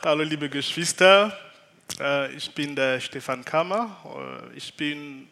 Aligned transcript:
Hallo 0.00 0.22
liebe 0.22 0.48
Geschwister, 0.48 1.36
Äh, 1.98 2.30
ich 2.32 2.54
bin 2.54 2.76
der 2.76 3.00
Stefan 3.00 3.44
Kammer. 3.44 3.96
Äh, 4.52 4.56
Ich 4.56 4.72
bin 4.74 5.26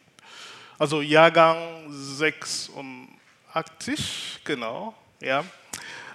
also 0.76 1.02
Jahrgang 1.02 1.84
86, 1.88 4.40
genau, 4.42 4.92
ja. 5.20 5.44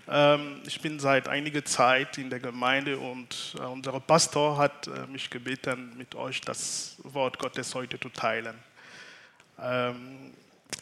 Ähm, 0.10 0.60
Ich 0.66 0.82
bin 0.82 1.00
seit 1.00 1.29
einiger 1.29 1.64
Zeit 1.64 2.18
in 2.18 2.29
der 2.29 2.42
Gemeinde 2.42 3.00
und 3.00 3.56
äh, 3.58 3.62
unser 3.62 3.98
Pastor 4.02 4.58
hat 4.58 4.90
mich 5.08 5.29
gebeten, 5.29 5.94
mit 5.97 6.13
euch 6.15 6.42
das 6.42 6.97
Wort 7.04 7.40
Gottes 7.40 7.74
heute 7.74 7.97
zu 8.02 8.10
teilen. 8.10 8.60
Ähm, 9.62 10.33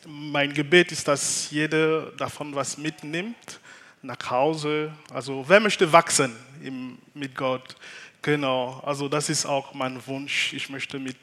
Mein 0.08 0.56
Gebet 0.56 0.92
ist, 0.92 1.08
dass 1.08 1.52
jeder 1.52 2.14
davon 2.14 2.56
was 2.56 2.80
mitnimmt 2.80 3.60
nach 4.02 4.30
Hause. 4.30 4.94
Also 5.14 5.44
wer 5.48 5.60
möchte 5.60 5.92
wachsen 5.92 6.36
im, 6.64 6.98
mit 7.14 7.36
Gott? 7.36 7.76
Genau, 8.22 8.82
also 8.86 9.08
das 9.08 9.30
ist 9.30 9.46
auch 9.46 9.74
mein 9.74 10.06
Wunsch. 10.08 10.54
Ich 10.54 10.70
möchte 10.70 11.00
mit 11.00 11.18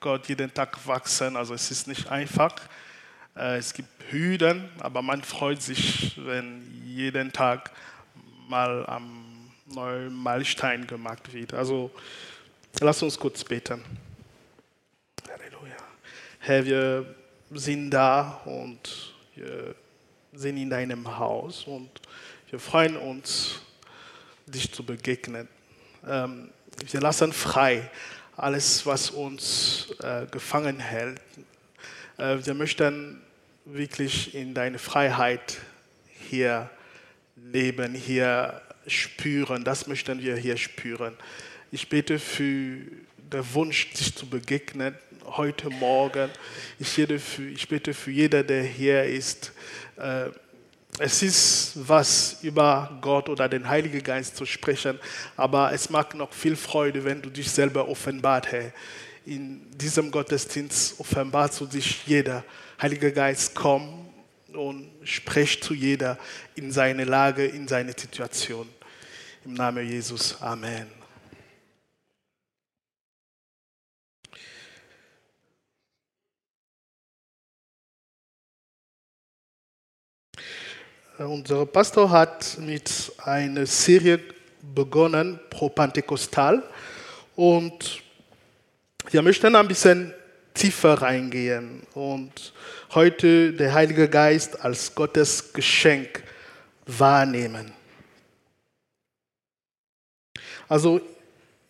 Gott 0.00 0.28
jeden 0.28 0.52
Tag 0.52 0.86
wachsen. 0.86 1.36
Also 1.36 1.54
es 1.54 1.70
ist 1.70 1.86
nicht 1.86 2.08
einfach. 2.08 2.54
Äh, 3.36 3.58
Es 3.58 3.72
gibt 3.72 3.88
Hürden, 4.10 4.68
aber 4.80 5.02
man 5.02 5.22
freut 5.22 5.62
sich, 5.62 6.12
wenn 6.16 6.62
jeden 6.84 7.32
Tag 7.32 7.72
mal 8.48 8.86
am 8.86 9.50
neuen 9.66 10.14
Meilenstein 10.14 10.86
gemacht 10.86 11.32
wird. 11.32 11.54
Also 11.54 11.90
lass 12.80 13.02
uns 13.02 13.18
kurz 13.18 13.42
beten. 13.42 13.82
Halleluja. 15.28 15.76
Herr, 16.38 16.64
wir 16.64 17.14
sind 17.50 17.90
da 17.90 18.40
und 18.44 19.14
wir 19.34 19.74
sind 20.36 20.58
in 20.58 20.70
deinem 20.70 21.18
Haus 21.18 21.64
und 21.64 21.90
wir 22.50 22.58
freuen 22.58 22.96
uns, 22.96 23.60
dich 24.46 24.70
zu 24.72 24.84
begegnen. 24.84 25.48
Ähm, 26.06 26.50
wir 26.90 27.00
lassen 27.00 27.32
frei 27.32 27.90
alles, 28.36 28.84
was 28.84 29.10
uns 29.10 29.88
äh, 30.02 30.26
gefangen 30.26 30.78
hält. 30.78 31.20
Äh, 32.18 32.36
wir 32.44 32.54
möchten 32.54 33.20
wirklich 33.64 34.34
in 34.34 34.54
deine 34.54 34.78
Freiheit 34.78 35.58
hier 36.28 36.70
leben, 37.36 37.94
hier 37.94 38.60
spüren. 38.86 39.64
Das 39.64 39.86
möchten 39.86 40.20
wir 40.20 40.36
hier 40.36 40.56
spüren. 40.56 41.16
Ich 41.72 41.88
bete 41.88 42.18
für 42.18 42.78
den 43.16 43.54
Wunsch, 43.54 43.90
dich 43.90 44.14
zu 44.14 44.28
begegnen 44.28 44.94
heute 45.36 45.70
Morgen. 45.70 46.30
Ich 46.78 46.94
bete 46.94 47.18
für, 47.18 47.48
ich 47.48 47.68
bete 47.68 47.94
für 47.94 48.10
jeder, 48.10 48.42
der 48.42 48.62
hier 48.62 49.04
ist. 49.04 49.52
Äh, 49.96 50.30
es 50.98 51.22
ist 51.22 51.72
was 51.74 52.38
über 52.42 52.98
Gott 53.02 53.28
oder 53.28 53.48
den 53.48 53.68
Heiligen 53.68 54.02
Geist 54.02 54.36
zu 54.36 54.46
sprechen, 54.46 54.98
aber 55.36 55.72
es 55.72 55.90
macht 55.90 56.14
noch 56.14 56.32
viel 56.32 56.56
Freude, 56.56 57.04
wenn 57.04 57.20
du 57.20 57.28
dich 57.28 57.50
selber 57.50 57.86
offenbart, 57.88 58.50
Herr. 58.50 58.72
In 59.26 59.60
diesem 59.76 60.10
Gottesdienst 60.10 60.98
offenbart 60.98 61.58
du 61.60 61.66
dich 61.66 62.06
jeder. 62.06 62.44
Heiliger 62.80 63.10
Geist, 63.10 63.54
komm 63.54 64.06
und 64.54 64.88
sprech 65.02 65.62
zu 65.62 65.74
jeder 65.74 66.18
in 66.54 66.72
seine 66.72 67.04
Lage, 67.04 67.44
in 67.44 67.68
seine 67.68 67.92
Situation. 67.92 68.68
Im 69.44 69.54
Namen 69.54 69.86
Jesus. 69.86 70.40
Amen. 70.40 70.95
Unser 81.18 81.64
Pastor 81.64 82.10
hat 82.10 82.58
mit 82.60 83.10
einer 83.24 83.64
Serie 83.64 84.20
begonnen, 84.74 85.40
pro 85.48 85.70
Pentekostal. 85.70 86.62
Und 87.34 88.02
wir 89.10 89.22
möchten 89.22 89.56
ein 89.56 89.66
bisschen 89.66 90.12
tiefer 90.52 91.00
reingehen 91.00 91.86
und 91.94 92.52
heute 92.94 93.54
der 93.54 93.72
Heilige 93.72 94.10
Geist 94.10 94.60
als 94.62 94.94
Gottes 94.94 95.54
Geschenk 95.54 96.22
wahrnehmen. 96.84 97.72
Also 100.68 101.00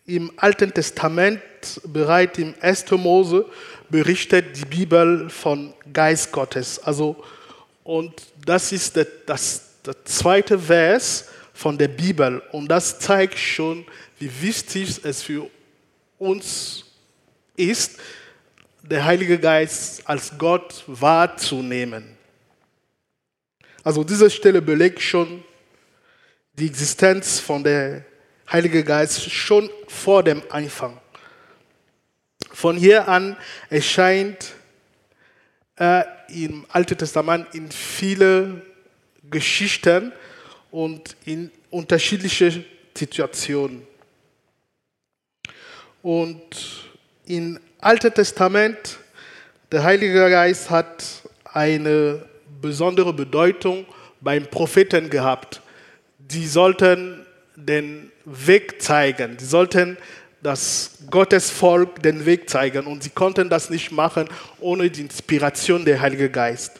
im 0.05 0.29
Alten 0.35 0.73
Testament, 0.73 1.39
bereits 1.85 2.37
im 2.37 2.53
1. 2.59 2.91
Mose, 2.91 3.45
berichtet 3.89 4.57
die 4.57 4.65
Bibel 4.65 5.29
von 5.29 5.73
Geist 5.93 6.33
Gottes. 6.33 6.79
Also, 6.79 7.23
und 7.87 8.21
das 8.45 8.73
ist 8.73 8.97
der, 8.97 9.07
das, 9.25 9.81
der 9.85 10.03
zweite 10.03 10.59
Vers 10.59 11.29
von 11.53 11.77
der 11.77 11.87
Bibel. 11.87 12.43
Und 12.51 12.67
das 12.67 12.99
zeigt 12.99 13.39
schon, 13.39 13.85
wie 14.19 14.29
wichtig 14.41 14.99
es 15.05 15.23
für 15.23 15.49
uns 16.19 16.83
ist, 17.55 17.97
der 18.81 19.05
Heilige 19.05 19.39
Geist 19.39 20.01
als 20.03 20.37
Gott 20.37 20.83
wahrzunehmen. 20.85 22.17
Also 23.85 24.03
diese 24.03 24.29
Stelle 24.29 24.61
belegt 24.61 25.01
schon 25.01 25.41
die 26.55 26.65
Existenz 26.65 27.39
von 27.39 27.63
der 27.63 28.03
Heilige 28.51 28.83
Geist 28.83 29.31
schon 29.31 29.69
vor 29.87 30.23
dem 30.23 30.43
Anfang. 30.49 30.99
Von 32.51 32.75
hier 32.75 33.07
an 33.07 33.37
erscheint 33.69 34.56
äh, 35.79 36.03
im 36.29 36.65
Alten 36.69 36.97
Testament 36.97 37.47
in 37.53 37.71
viele 37.71 38.61
Geschichten 39.29 40.11
und 40.71 41.15
in 41.25 41.51
unterschiedliche 41.69 42.63
Situationen. 42.95 43.85
Und 46.01 46.87
im 47.25 47.59
Alten 47.79 48.13
Testament, 48.13 48.97
der 49.71 49.83
Heilige 49.83 50.29
Geist 50.29 50.69
hat 50.69 51.03
eine 51.45 52.25
besondere 52.61 53.13
Bedeutung 53.13 53.85
beim 54.21 54.45
Propheten 54.45 55.09
gehabt. 55.09 55.61
Die 56.17 56.47
sollten 56.47 57.25
den 57.55 58.11
Weg 58.25 58.81
zeigen, 58.81 59.37
die 59.37 59.45
sollten 59.45 59.97
das 60.47 60.99
Gottesvolk 61.09 62.01
den 62.01 62.25
Weg 62.25 62.49
zeigen 62.49 62.87
und 62.87 63.03
sie 63.03 63.09
konnten 63.09 63.49
das 63.49 63.69
nicht 63.69 63.91
machen 63.91 64.29
ohne 64.61 64.89
die 64.89 65.01
Inspiration 65.01 65.83
der 65.83 65.99
Heilige 65.99 66.29
Geist. 66.29 66.79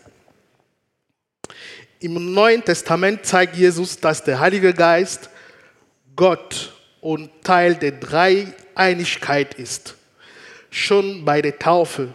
Im 1.99 2.33
Neuen 2.33 2.63
Testament 2.63 3.25
zeigt 3.25 3.57
Jesus, 3.57 3.99
dass 3.99 4.23
der 4.23 4.39
Heilige 4.39 4.73
Geist 4.73 5.29
Gott 6.15 6.71
und 7.01 7.29
Teil 7.43 7.75
der 7.75 7.91
Dreieinigkeit 7.91 9.55
ist. 9.55 9.95
Schon 10.69 11.25
bei 11.25 11.41
der 11.41 11.59
Taufe. 11.59 12.07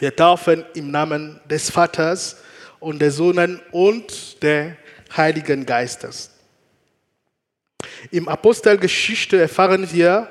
Wir 0.00 0.14
taufen 0.14 0.66
im 0.74 0.90
Namen 0.90 1.40
des 1.48 1.70
Vaters 1.70 2.36
und 2.78 3.00
des 3.00 3.16
Sohnes 3.16 3.58
und 3.70 4.42
der 4.42 4.76
Heiligen 5.16 5.64
Geistes. 5.64 6.30
Im 8.10 8.28
Apostelgeschichte 8.28 9.40
erfahren 9.40 9.90
wir 9.90 10.28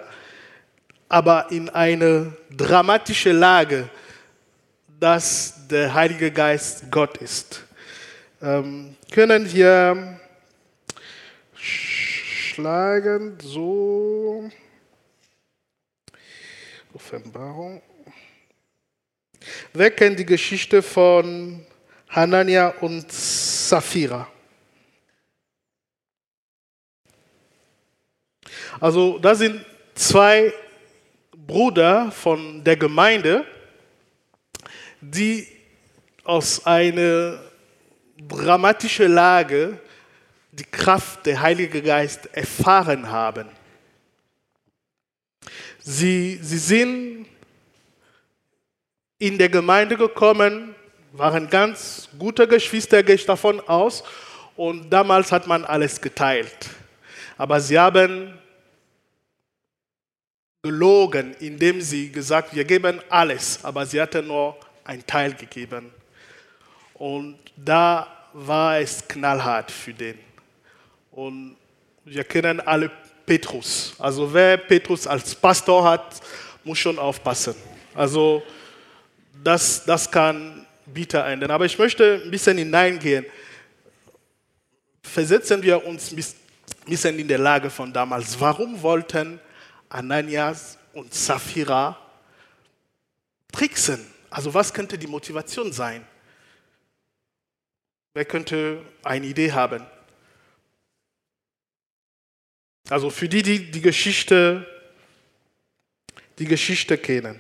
aber 1.12 1.52
in 1.52 1.70
eine 1.70 2.32
dramatische 2.50 3.34
Lage, 3.34 3.90
dass 4.98 5.68
der 5.68 5.94
Heilige 5.94 6.32
Geist 6.32 6.90
Gott 6.90 7.18
ist. 7.18 7.66
Ähm, 8.42 8.96
können 9.12 9.52
wir 9.52 10.22
schlagen 11.54 13.38
so 13.44 14.50
Offenbarung. 16.94 17.82
Wer 19.74 19.92
kennt 19.92 20.18
die 20.18 20.26
Geschichte 20.26 20.82
von 20.82 21.66
Hanania 22.08 22.70
und 22.80 23.12
Sapphira? 23.12 24.30
Also 28.80 29.20
das 29.20 29.40
sind 29.40 29.66
zwei 29.94 30.54
Brüder 31.52 32.10
von 32.12 32.64
der 32.64 32.78
Gemeinde, 32.78 33.46
die 35.02 35.46
aus 36.24 36.66
einer 36.66 37.42
dramatischen 38.18 39.12
Lage 39.12 39.78
die 40.54 40.64
Kraft 40.64 41.26
der 41.26 41.42
Heilige 41.42 41.82
Geist 41.82 42.30
erfahren 42.32 43.12
haben. 43.12 43.50
Sie, 45.80 46.40
sie 46.42 46.58
sind 46.58 47.26
in 49.20 49.38
der 49.38 49.50
Gemeinde 49.50 49.98
gekommen, 49.98 50.74
waren 51.12 51.50
ganz 51.50 52.08
gute 52.18 52.48
Geschwister, 52.48 53.04
gehe 53.04 53.16
ich 53.16 53.26
davon 53.26 53.60
aus, 53.68 54.06
und 54.56 54.90
damals 54.90 55.34
hat 55.34 55.48
man 55.48 55.66
alles 55.66 56.00
geteilt. 56.00 56.70
Aber 57.38 57.60
sie 57.60 57.78
haben 57.78 58.41
gelogen, 60.64 61.36
indem 61.40 61.82
sie 61.82 62.12
gesagt, 62.12 62.56
wir 62.56 62.64
geben 62.64 63.02
alles, 63.10 63.64
aber 63.64 63.86
sie 63.86 64.00
hatten 64.00 64.28
nur 64.28 64.56
einen 64.84 65.06
Teil 65.06 65.34
gegeben. 65.34 65.92
Und 66.94 67.40
da 67.56 68.08
war 68.34 68.78
es 68.78 69.08
knallhart 69.08 69.72
für 69.72 69.94
den. 69.94 70.20
Und 71.12 71.58
wir 72.06 72.24
kennen 72.24 72.60
alle 72.60 72.92
Petrus. 73.26 73.96
Also 73.98 74.32
wer 74.32 74.58
Petrus 74.58 75.08
als 75.08 75.34
Pastor 75.34 75.84
hat, 75.84 76.22
muss 76.64 76.78
schon 76.78 77.00
aufpassen. 77.00 77.56
Also 77.96 78.44
das, 79.44 79.84
das 79.84 80.10
kann 80.10 80.66
bitter 80.86 81.26
enden. 81.26 81.50
Aber 81.50 81.66
ich 81.66 81.78
möchte 81.78 82.22
ein 82.24 82.30
bisschen 82.30 82.58
hineingehen. 82.58 83.26
Versetzen 85.02 85.64
wir 85.64 85.84
uns 85.84 86.12
ein 86.12 86.24
bisschen 86.86 87.18
in 87.18 87.28
der 87.28 87.40
Lage 87.40 87.70
von 87.72 87.92
damals. 87.92 88.40
Warum 88.40 88.80
wollten 88.82 89.40
Ananias 89.92 90.78
und 90.94 91.14
Sapphira 91.14 91.98
tricksen? 93.52 94.06
Also 94.30 94.54
was 94.54 94.74
könnte 94.74 94.98
die 94.98 95.08
Motivation 95.08 95.72
sein? 95.74 96.06
Wer 98.14 98.26
könnte 98.26 98.82
eine 99.04 99.26
Idee 99.26 99.52
haben? 99.52 99.86
Also 102.90 103.10
für 103.10 103.28
die, 103.28 103.44
die 103.44 103.72
die 103.72 103.82
Geschichte, 103.82 104.66
die 106.38 106.46
Geschichte 106.46 106.98
kennen. 106.98 107.40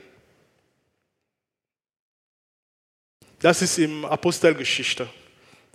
Das 3.39 3.61
ist 3.61 3.79
im 3.79 4.05
Apostelgeschichte. 4.05 5.09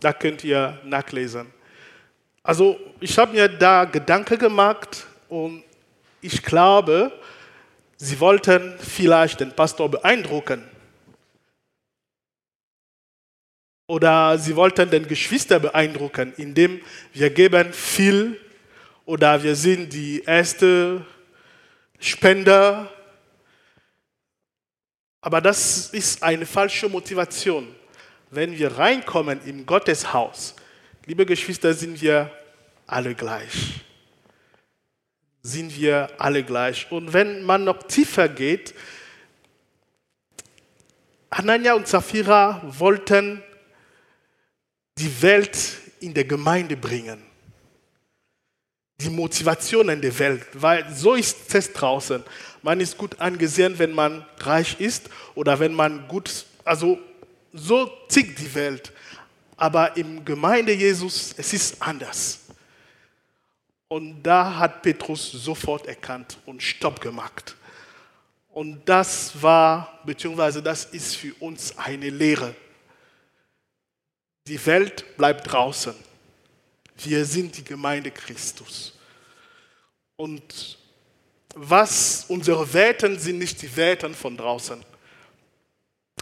Da 0.00 0.12
könnt 0.12 0.44
ihr 0.44 0.80
nachlesen. 0.84 1.52
Also 2.42 2.78
ich 3.00 3.18
habe 3.18 3.32
mir 3.32 3.48
da 3.48 3.84
Gedanken 3.84 4.38
gemacht 4.38 5.04
und 5.28 5.65
ich 6.26 6.42
glaube, 6.42 7.12
sie 7.96 8.18
wollten 8.18 8.78
vielleicht 8.78 9.40
den 9.40 9.52
Pastor 9.52 9.88
beeindrucken. 9.88 10.62
Oder 13.86 14.36
sie 14.36 14.56
wollten 14.56 14.90
den 14.90 15.06
Geschwister 15.06 15.60
beeindrucken, 15.60 16.32
indem 16.36 16.80
wir 17.12 17.30
geben 17.30 17.72
viel 17.72 18.40
oder 19.04 19.40
wir 19.40 19.54
sind 19.54 19.92
die 19.92 20.24
erste 20.24 21.06
Spender. 22.00 22.90
Aber 25.20 25.40
das 25.40 25.90
ist 25.90 26.24
eine 26.24 26.44
falsche 26.44 26.88
Motivation. 26.88 27.72
Wenn 28.30 28.58
wir 28.58 28.76
reinkommen 28.76 29.40
im 29.46 29.64
Gotteshaus, 29.64 30.56
liebe 31.06 31.24
Geschwister, 31.24 31.72
sind 31.72 32.02
wir 32.02 32.28
alle 32.88 33.14
gleich. 33.14 33.85
Sind 35.46 35.78
wir 35.78 36.10
alle 36.18 36.42
gleich. 36.42 36.90
Und 36.90 37.12
wenn 37.12 37.44
man 37.44 37.62
noch 37.62 37.84
tiefer 37.84 38.28
geht, 38.28 38.74
Anania 41.30 41.74
und 41.74 41.86
Sapphira 41.86 42.60
wollten 42.64 43.40
die 44.98 45.22
Welt 45.22 45.56
in 46.00 46.12
der 46.12 46.24
Gemeinde 46.24 46.76
bringen. 46.76 47.22
Die 49.00 49.08
Motivationen 49.08 50.00
der 50.00 50.18
Welt, 50.18 50.44
weil 50.54 50.92
so 50.92 51.14
ist 51.14 51.54
es 51.54 51.72
draußen. 51.72 52.24
Man 52.62 52.80
ist 52.80 52.98
gut 52.98 53.20
angesehen, 53.20 53.78
wenn 53.78 53.92
man 53.92 54.26
reich 54.38 54.80
ist 54.80 55.08
oder 55.36 55.60
wenn 55.60 55.74
man 55.74 56.08
gut, 56.08 56.44
also 56.64 56.98
so 57.52 57.88
tickt 58.08 58.40
die 58.40 58.52
Welt. 58.52 58.92
Aber 59.56 59.96
im 59.96 60.24
Gemeinde 60.24 60.72
Jesus, 60.72 61.34
es 61.36 61.52
ist 61.52 61.80
anders. 61.80 62.45
Und 63.88 64.22
da 64.22 64.56
hat 64.56 64.82
Petrus 64.82 65.30
sofort 65.30 65.86
erkannt 65.86 66.38
und 66.46 66.62
Stopp 66.62 67.00
gemacht. 67.00 67.56
Und 68.48 68.88
das 68.88 69.40
war, 69.40 70.00
beziehungsweise 70.04 70.62
das 70.62 70.86
ist 70.86 71.14
für 71.14 71.34
uns 71.34 71.76
eine 71.78 72.10
Lehre. 72.10 72.54
Die 74.48 74.64
Welt 74.66 75.16
bleibt 75.16 75.52
draußen. 75.52 75.94
Wir 76.98 77.24
sind 77.24 77.56
die 77.56 77.64
Gemeinde 77.64 78.10
Christus. 78.10 78.98
Und 80.16 80.78
was 81.54 82.24
unsere 82.28 82.72
Welten 82.72 83.18
sind 83.18 83.38
nicht 83.38 83.60
die 83.62 83.76
Welten 83.76 84.14
von 84.14 84.36
draußen. 84.36 84.82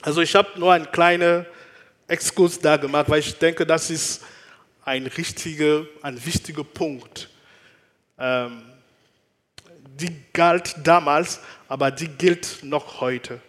Also 0.03 0.21
ich 0.21 0.35
habe 0.35 0.59
nur 0.59 0.73
einen 0.73 0.91
kleinen 0.91 1.47
Exkurs 2.09 2.59
da 2.59 2.77
gemacht, 2.77 3.09
weil 3.09 3.21
ich 3.21 3.39
denke, 3.39 3.65
das 3.65 3.91
ist 3.91 4.23
ein 4.85 5.07
richtiger, 5.07 5.87
ein 6.03 6.23
wichtiger 6.25 6.65
Punkt. 6.65 7.31
Ähm, 8.19 8.63
die 9.99 10.25
galt 10.33 10.75
damals, 10.83 11.41
aber 11.69 11.91
die 11.91 12.09
gilt 12.09 12.59
noch 12.63 13.01
heute. 13.01 13.41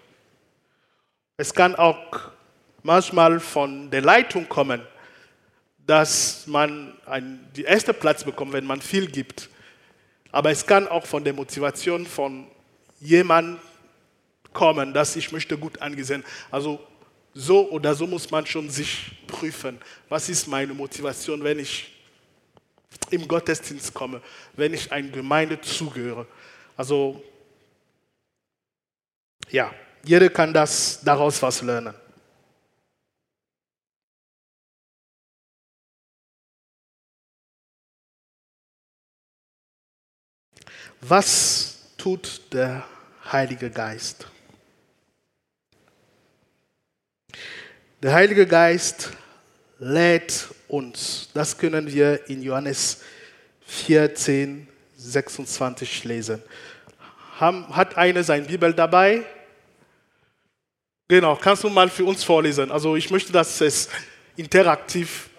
Es 1.37 1.53
kann 1.53 1.75
auch 1.75 2.31
manchmal 2.83 3.39
von 3.39 3.89
der 3.89 4.01
Leitung 4.01 4.47
kommen, 4.47 4.81
dass 5.85 6.47
man 6.47 6.93
einen, 7.05 7.47
die 7.55 7.63
erste 7.63 7.93
Platz 7.93 8.23
bekommt, 8.23 8.53
wenn 8.53 8.65
man 8.65 8.81
viel 8.81 9.07
gibt. 9.07 9.49
Aber 10.31 10.51
es 10.51 10.65
kann 10.65 10.87
auch 10.87 11.05
von 11.05 11.23
der 11.23 11.33
Motivation 11.33 12.05
von 12.05 12.47
jemandem 12.99 13.59
kommen, 14.53 14.93
dass 14.93 15.15
ich 15.15 15.31
möchte 15.31 15.57
gut 15.57 15.81
angesehen. 15.81 16.23
Also 16.49 16.79
so 17.33 17.69
oder 17.69 17.93
so 17.93 18.07
muss 18.07 18.31
man 18.31 18.45
schon 18.45 18.69
sich 18.69 19.11
prüfen. 19.27 19.77
Was 20.09 20.29
ist 20.29 20.47
meine 20.47 20.73
Motivation, 20.73 21.43
wenn 21.43 21.59
ich 21.59 21.94
im 23.11 23.27
Gottesdienst 23.27 23.93
komme, 23.93 24.21
wenn 24.53 24.73
ich 24.73 24.91
einer 24.91 25.09
Gemeinde 25.09 25.59
zugehöre? 25.61 26.27
Also 26.77 27.23
ja, 29.49 29.73
jeder 30.03 30.29
kann 30.29 30.53
das 30.53 31.01
daraus 31.03 31.41
was 31.41 31.61
lernen. 31.61 31.93
Was 41.01 41.95
tut 41.97 42.41
der 42.51 42.83
Heilige 43.31 43.69
Geist? 43.69 44.27
Der 48.01 48.13
Heilige 48.13 48.47
Geist 48.47 49.11
lädt 49.79 50.47
uns. 50.67 51.29
Das 51.33 51.57
können 51.57 51.91
wir 51.91 52.29
in 52.29 52.41
Johannes 52.41 53.01
14, 53.65 54.67
26 54.97 56.03
lesen. 56.03 56.41
Hat 57.37 57.97
eine 57.97 58.23
seine 58.23 58.45
Bibel 58.45 58.73
dabei? 58.73 59.23
Genau, 61.07 61.35
kannst 61.35 61.63
du 61.63 61.69
mal 61.69 61.89
für 61.89 62.05
uns 62.05 62.23
vorlesen? 62.23 62.71
Also 62.71 62.95
ich 62.95 63.11
möchte, 63.11 63.31
dass 63.31 63.61
es 63.61 63.89
interaktiv. 64.35 65.29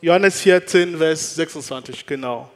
Johannes 0.00 0.40
14, 0.40 0.96
Vers 0.96 1.34
26, 1.34 2.06
genau. 2.06 2.50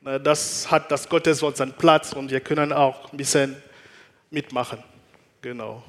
Das 0.00 0.70
hat 0.70 0.90
das 0.90 1.08
Gotteswort 1.08 1.56
seinen 1.56 1.72
Platz 1.74 2.12
und 2.12 2.30
wir 2.30 2.40
können 2.40 2.72
auch 2.72 3.12
ein 3.12 3.16
bisschen 3.16 3.56
mitmachen. 4.30 4.82
Genau. 5.40 5.84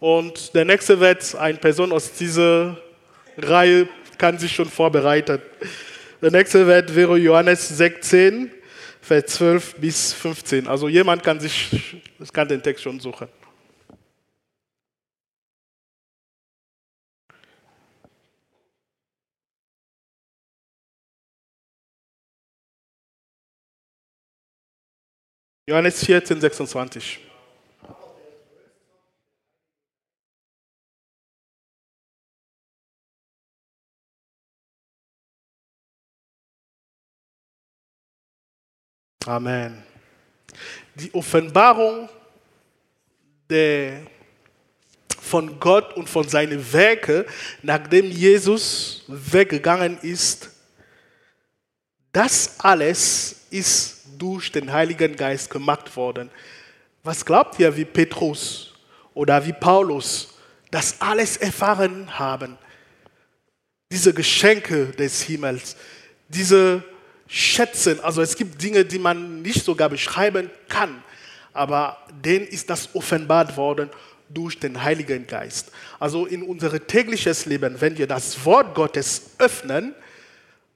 Und 0.00 0.54
der 0.54 0.64
nächste 0.64 0.98
wird, 0.98 1.34
eine 1.34 1.58
Person 1.58 1.92
aus 1.92 2.12
dieser 2.12 2.76
Reihe 3.36 3.86
kann 4.16 4.38
sich 4.38 4.52
schon 4.52 4.68
vorbereiten. 4.68 5.40
Der 6.22 6.30
nächste 6.30 6.66
Wert 6.66 6.94
wäre 6.94 7.18
Johannes 7.18 7.68
16, 7.68 8.50
Vers 9.02 9.26
12 9.26 9.74
bis 9.76 10.12
15. 10.14 10.66
Also 10.66 10.88
jemand 10.88 11.22
kann 11.22 11.38
sich, 11.38 12.02
kann 12.32 12.48
den 12.48 12.62
Text 12.62 12.82
schon 12.82 12.98
suchen. 12.98 13.28
Johannes 25.66 26.04
14, 26.04 26.40
26. 26.40 27.29
Amen. 39.30 39.80
Die 40.96 41.14
Offenbarung 41.14 42.08
der, 43.48 44.02
von 45.20 45.60
Gott 45.60 45.96
und 45.96 46.08
von 46.08 46.28
seinen 46.28 46.72
Werken, 46.72 47.24
nachdem 47.62 48.10
Jesus 48.10 49.04
weggegangen 49.06 49.98
ist, 50.02 50.50
das 52.10 52.58
alles 52.58 53.46
ist 53.50 54.00
durch 54.18 54.50
den 54.50 54.72
Heiligen 54.72 55.14
Geist 55.14 55.48
gemacht 55.48 55.94
worden. 55.94 56.28
Was 57.04 57.24
glaubt 57.24 57.56
ihr, 57.60 57.76
wie 57.76 57.84
Petrus 57.84 58.74
oder 59.14 59.46
wie 59.46 59.52
Paulus 59.52 60.34
das 60.72 61.00
alles 61.00 61.36
erfahren 61.36 62.18
haben? 62.18 62.58
Diese 63.92 64.12
Geschenke 64.12 64.86
des 64.86 65.22
Himmels, 65.22 65.76
diese 66.26 66.82
Schätze, 67.32 68.02
also 68.02 68.22
es 68.22 68.34
gibt 68.34 68.60
Dinge, 68.60 68.84
die 68.84 68.98
man 68.98 69.40
nicht 69.40 69.64
sogar 69.64 69.88
beschreiben 69.88 70.50
kann, 70.68 71.00
aber 71.52 71.96
denen 72.24 72.44
ist 72.44 72.68
das 72.68 72.92
offenbart 72.92 73.56
worden 73.56 73.88
durch 74.28 74.58
den 74.58 74.82
Heiligen 74.82 75.28
Geist. 75.28 75.70
Also 76.00 76.26
in 76.26 76.42
unser 76.42 76.84
tägliches 76.84 77.46
Leben, 77.46 77.80
wenn 77.80 77.96
wir 77.96 78.08
das 78.08 78.44
Wort 78.44 78.74
Gottes 78.74 79.30
öffnen, 79.38 79.94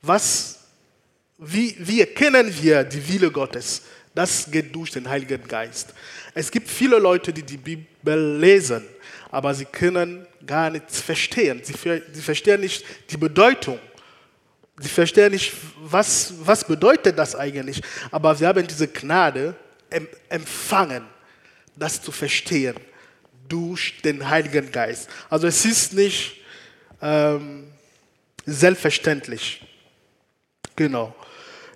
was, 0.01 0.61
wie, 1.39 1.75
wie 1.81 2.01
erkennen 2.01 2.55
wir 2.63 2.85
die 2.85 3.09
Wille 3.09 3.33
Gottes? 3.33 3.83
Das 4.15 4.49
geht 4.49 4.73
durch 4.77 4.93
den 4.93 5.09
Heiligen 5.09 5.43
Geist. 5.49 5.93
Es 6.35 6.53
gibt 6.53 6.69
viele 6.69 6.99
Leute, 6.99 7.33
die 7.33 7.43
die 7.43 7.57
Bibel 7.57 8.39
lesen, 8.39 8.85
aber 9.33 9.55
sie 9.55 9.65
können 9.65 10.25
gar 10.47 10.71
nichts 10.71 11.01
verstehen. 11.01 11.61
Sie, 11.65 11.75
sie 12.13 12.23
verstehen 12.23 12.61
nicht 12.61 12.85
die 13.11 13.17
Bedeutung. 13.17 13.81
Sie 14.79 14.89
verstehen 14.89 15.33
nicht, 15.33 15.53
was, 15.77 16.35
was 16.41 16.65
bedeutet 16.65 17.19
das 17.19 17.37
eigentlich. 17.37 17.81
Aber 18.11 18.35
sie 18.35 18.47
haben 18.47 18.67
diese 18.67 18.89
Gnade 18.89 19.55
empfangen, 20.29 21.05
das 21.77 22.03
zu 22.03 22.11
verstehen 22.11 22.75
durch 23.49 24.01
den 24.03 24.29
Heiligen 24.29 24.73
Geist. 24.73 25.09
Also 25.31 25.47
es 25.47 25.65
ist 25.65 25.93
nicht 25.93 26.41
ähm, 27.01 27.69
selbstverständlich. 28.47 29.65
Genau. 30.75 31.15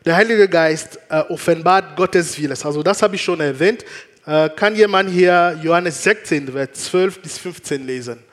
Der 0.04 0.16
Heilige 0.16 0.48
Geist 0.48 0.98
äh, 1.08 1.20
offenbart 1.28 1.96
Gottes 1.96 2.36
Willen. 2.40 2.56
Also 2.62 2.82
das 2.82 3.02
habe 3.02 3.14
ich 3.14 3.22
schon 3.22 3.40
erwähnt. 3.40 3.84
Äh, 4.26 4.48
kann 4.50 4.74
jemand 4.74 5.10
hier 5.10 5.58
Johannes 5.62 6.02
16, 6.02 6.48
Vers 6.48 6.72
12 6.72 7.22
bis 7.22 7.38
15 7.38 7.86
lesen? 7.86 8.27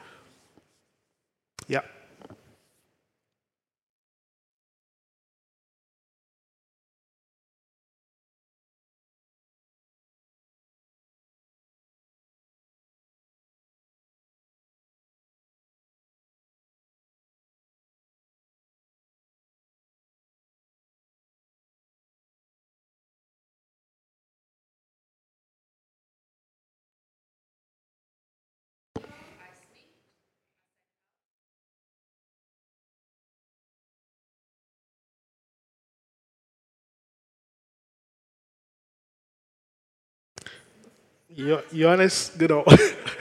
Johannes, 41.36 42.32
genau. 42.38 42.66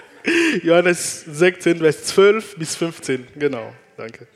Johannes 0.63 1.25
16, 1.25 1.79
Vers 1.79 2.05
12 2.05 2.57
bis 2.57 2.77
15, 2.77 3.27
genau. 3.37 3.75
Danke. 3.97 4.29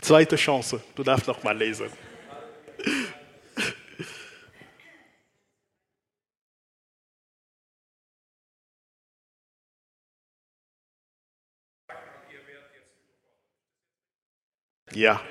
Zweite 0.00 0.36
Chance, 0.36 0.82
du 0.96 1.04
darfst 1.04 1.28
noch 1.28 1.42
mal 1.42 1.56
lesen. 1.56 1.86
Ja. 14.94 15.22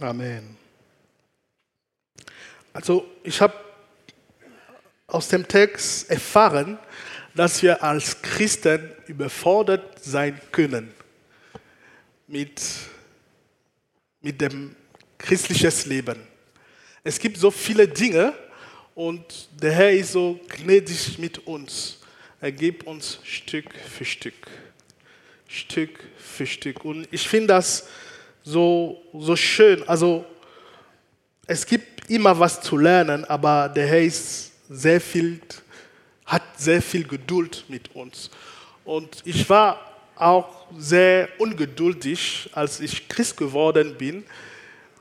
Amen. 0.00 0.56
Also 2.72 3.08
ich 3.22 3.40
habe 3.40 3.54
aus 5.06 5.28
dem 5.28 5.46
Text 5.46 6.10
erfahren, 6.10 6.78
dass 7.34 7.62
wir 7.62 7.82
als 7.82 8.20
Christen 8.20 8.90
überfordert 9.06 10.02
sein 10.04 10.40
können 10.50 10.92
mit, 12.26 12.60
mit 14.20 14.40
dem 14.40 14.74
christlichen 15.18 15.88
Leben. 15.88 16.20
Es 17.04 17.18
gibt 17.18 17.36
so 17.36 17.50
viele 17.50 17.86
Dinge 17.86 18.34
und 18.94 19.48
der 19.52 19.72
Herr 19.72 19.92
ist 19.92 20.12
so 20.12 20.40
gnädig 20.48 21.18
mit 21.18 21.46
uns. 21.46 21.98
Er 22.40 22.50
gibt 22.52 22.84
uns 22.86 23.20
Stück 23.22 23.72
für 23.74 24.04
Stück, 24.04 24.48
Stück 25.48 26.00
für 26.18 26.46
Stück. 26.46 26.84
Und 26.84 27.06
ich 27.10 27.28
finde 27.28 27.48
das 27.48 27.86
so, 28.44 29.02
so 29.14 29.34
schön. 29.34 29.82
Also 29.88 30.24
es 31.46 31.66
gibt 31.66 32.08
immer 32.10 32.38
was 32.38 32.60
zu 32.60 32.76
lernen, 32.76 33.24
aber 33.24 33.68
der 33.68 33.86
Herr 33.86 34.02
ist 34.02 34.52
sehr 34.68 35.00
viel, 35.00 35.40
hat 36.26 36.42
sehr 36.56 36.82
viel 36.82 37.04
Geduld 37.04 37.64
mit 37.68 37.94
uns. 37.94 38.30
Und 38.84 39.22
ich 39.24 39.48
war 39.48 39.80
auch 40.16 40.66
sehr 40.76 41.28
ungeduldig, 41.38 42.50
als 42.52 42.80
ich 42.80 43.08
Christ 43.08 43.36
geworden 43.36 43.96
bin. 43.96 44.24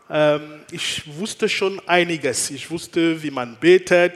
Ähm, 0.09 0.61
ich 0.71 1.03
wusste 1.17 1.47
schon 1.49 1.81
einiges. 1.87 2.49
Ich 2.49 2.71
wusste, 2.71 3.21
wie 3.21 3.29
man 3.29 3.57
betet. 3.59 4.13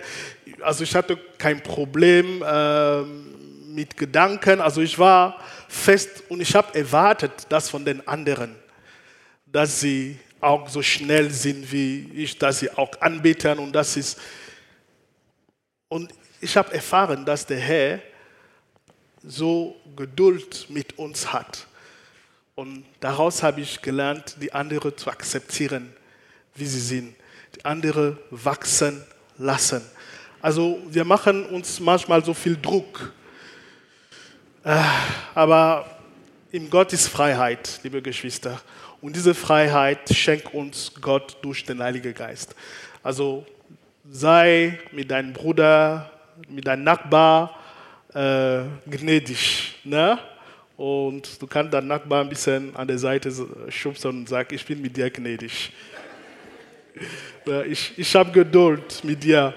Also 0.62 0.84
ich 0.84 0.96
hatte 0.96 1.18
kein 1.38 1.62
Problem 1.62 2.44
ähm, 2.48 3.36
mit 3.76 3.96
Gedanken. 3.98 4.62
Also 4.62 4.82
ich 4.82 4.98
war 4.98 5.40
fest 5.68 6.24
und 6.30 6.42
ich 6.42 6.56
habe 6.56 6.74
erwartet, 6.74 7.32
das 7.50 7.70
von 7.70 7.84
den 7.84 8.08
anderen 8.08 8.56
dass 9.52 9.80
sie 9.80 10.18
auch 10.40 10.70
so 10.70 10.82
schnell 10.82 11.32
sind 11.32 11.72
wie 11.72 12.10
ich, 12.14 12.38
dass 12.38 12.60
sie 12.60 12.72
auch 12.72 12.92
anbeten 13.02 13.60
und 13.60 13.74
das 13.74 13.98
ist. 13.98 14.20
Und 15.90 16.14
ich 16.42 16.56
habe 16.56 16.74
erfahren, 16.74 17.26
dass 17.26 17.46
der 17.46 17.60
Herr 17.60 18.02
so 19.24 19.76
Geduld 19.96 20.68
mit 20.70 20.98
uns 20.98 21.32
hat. 21.34 21.68
Und 22.56 22.86
daraus 23.00 23.44
habe 23.44 23.62
ich 23.62 23.82
gelernt, 23.82 24.36
die 24.42 24.52
anderen 24.52 24.96
zu 24.98 25.10
akzeptieren, 25.10 25.94
wie 26.56 26.66
sie 26.66 26.80
sind, 26.80 27.16
die 27.56 27.64
anderen 27.66 28.18
wachsen 28.32 29.04
lassen. 29.38 29.82
Also 30.42 30.80
wir 30.90 31.06
machen 31.06 31.46
uns 31.48 31.80
manchmal 31.80 32.24
so 32.24 32.34
viel 32.34 32.58
Druck, 32.58 33.14
äh, 34.64 34.82
aber 35.34 35.98
im 36.52 36.70
Gott 36.70 36.94
ist 36.94 37.08
Freiheit, 37.08 37.80
liebe 37.84 38.02
Geschwister. 38.02 38.62
Und 39.02 39.16
diese 39.16 39.34
Freiheit 39.36 40.14
schenkt 40.14 40.54
uns 40.54 40.92
Gott 41.00 41.38
durch 41.42 41.64
den 41.64 41.82
Heiligen 41.82 42.14
Geist. 42.14 42.56
Also 43.04 43.46
sei 44.10 44.80
mit 44.92 45.12
deinem 45.12 45.34
Bruder, 45.34 46.12
mit 46.50 46.66
deinem 46.66 46.84
Nachbar 46.84 47.60
äh, 48.14 48.64
gnädig. 48.90 49.76
Ne? 49.84 50.18
Und 50.76 51.42
du 51.42 51.48
kannst 51.48 51.74
deinen 51.74 51.88
Nachbar 51.88 52.22
ein 52.22 52.30
bisschen 52.30 52.76
an 52.76 52.88
der 52.88 52.98
Seite 52.98 53.32
schubsen 53.70 54.10
und 54.10 54.30
sagen, 54.30 54.54
ich 54.54 54.66
bin 54.66 54.82
mit 54.82 54.96
dir 54.96 55.10
gnädig. 55.10 55.72
Ich, 57.70 57.94
ich 57.96 58.16
habe 58.16 58.32
Geduld 58.32 59.04
mit 59.04 59.24
dir. 59.24 59.54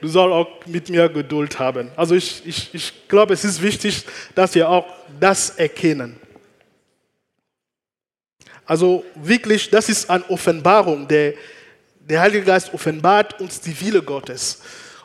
Du 0.00 0.06
sollst 0.06 0.32
auch 0.32 0.66
mit 0.66 0.88
mir 0.88 1.08
Geduld 1.08 1.58
haben. 1.58 1.90
Also 1.96 2.14
ich, 2.14 2.42
ich, 2.44 2.72
ich 2.72 3.08
glaube, 3.08 3.34
es 3.34 3.42
ist 3.42 3.60
wichtig, 3.60 4.04
dass 4.34 4.54
wir 4.54 4.68
auch 4.68 4.86
das 5.18 5.50
erkennen. 5.50 6.20
Also 8.68 9.02
wirklich, 9.14 9.70
das 9.70 9.88
ist 9.88 10.10
eine 10.10 10.28
Offenbarung. 10.28 11.08
Der, 11.08 11.32
der 12.00 12.20
Heilige 12.20 12.44
Geist 12.44 12.72
offenbart 12.74 13.40
uns 13.40 13.62
die 13.62 13.80
Wille 13.80 14.02
Gottes. 14.02 14.60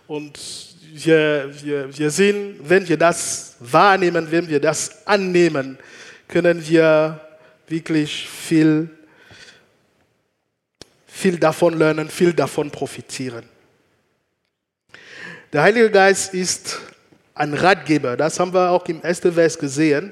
Und 0.06 0.38
wir, 0.92 1.50
wir, 1.64 1.98
wir 1.98 2.12
sehen, 2.12 2.60
wenn 2.62 2.86
wir 2.86 2.98
das 2.98 3.56
wahrnehmen, 3.62 4.30
wenn 4.30 4.50
wir 4.50 4.60
das 4.60 5.08
annehmen, 5.08 5.80
können 6.28 6.68
wir 6.68 7.22
wirklich 7.70 8.28
viel, 8.28 8.90
viel 11.08 11.40
davon 11.40 11.78
lernen, 11.78 12.10
viel 12.10 12.34
davon 12.34 12.70
profitieren. 12.70 13.46
Der 15.54 15.62
Heilige 15.62 15.90
Geist 15.90 16.34
ist 16.34 16.82
ein 17.34 17.54
Ratgeber. 17.54 18.18
Das 18.18 18.42
haben 18.42 18.54
wir 18.54 18.72
auch 18.72 18.86
im 18.88 19.02
ersten 19.02 19.32
Vers 19.32 19.58
gesehen. 19.58 20.12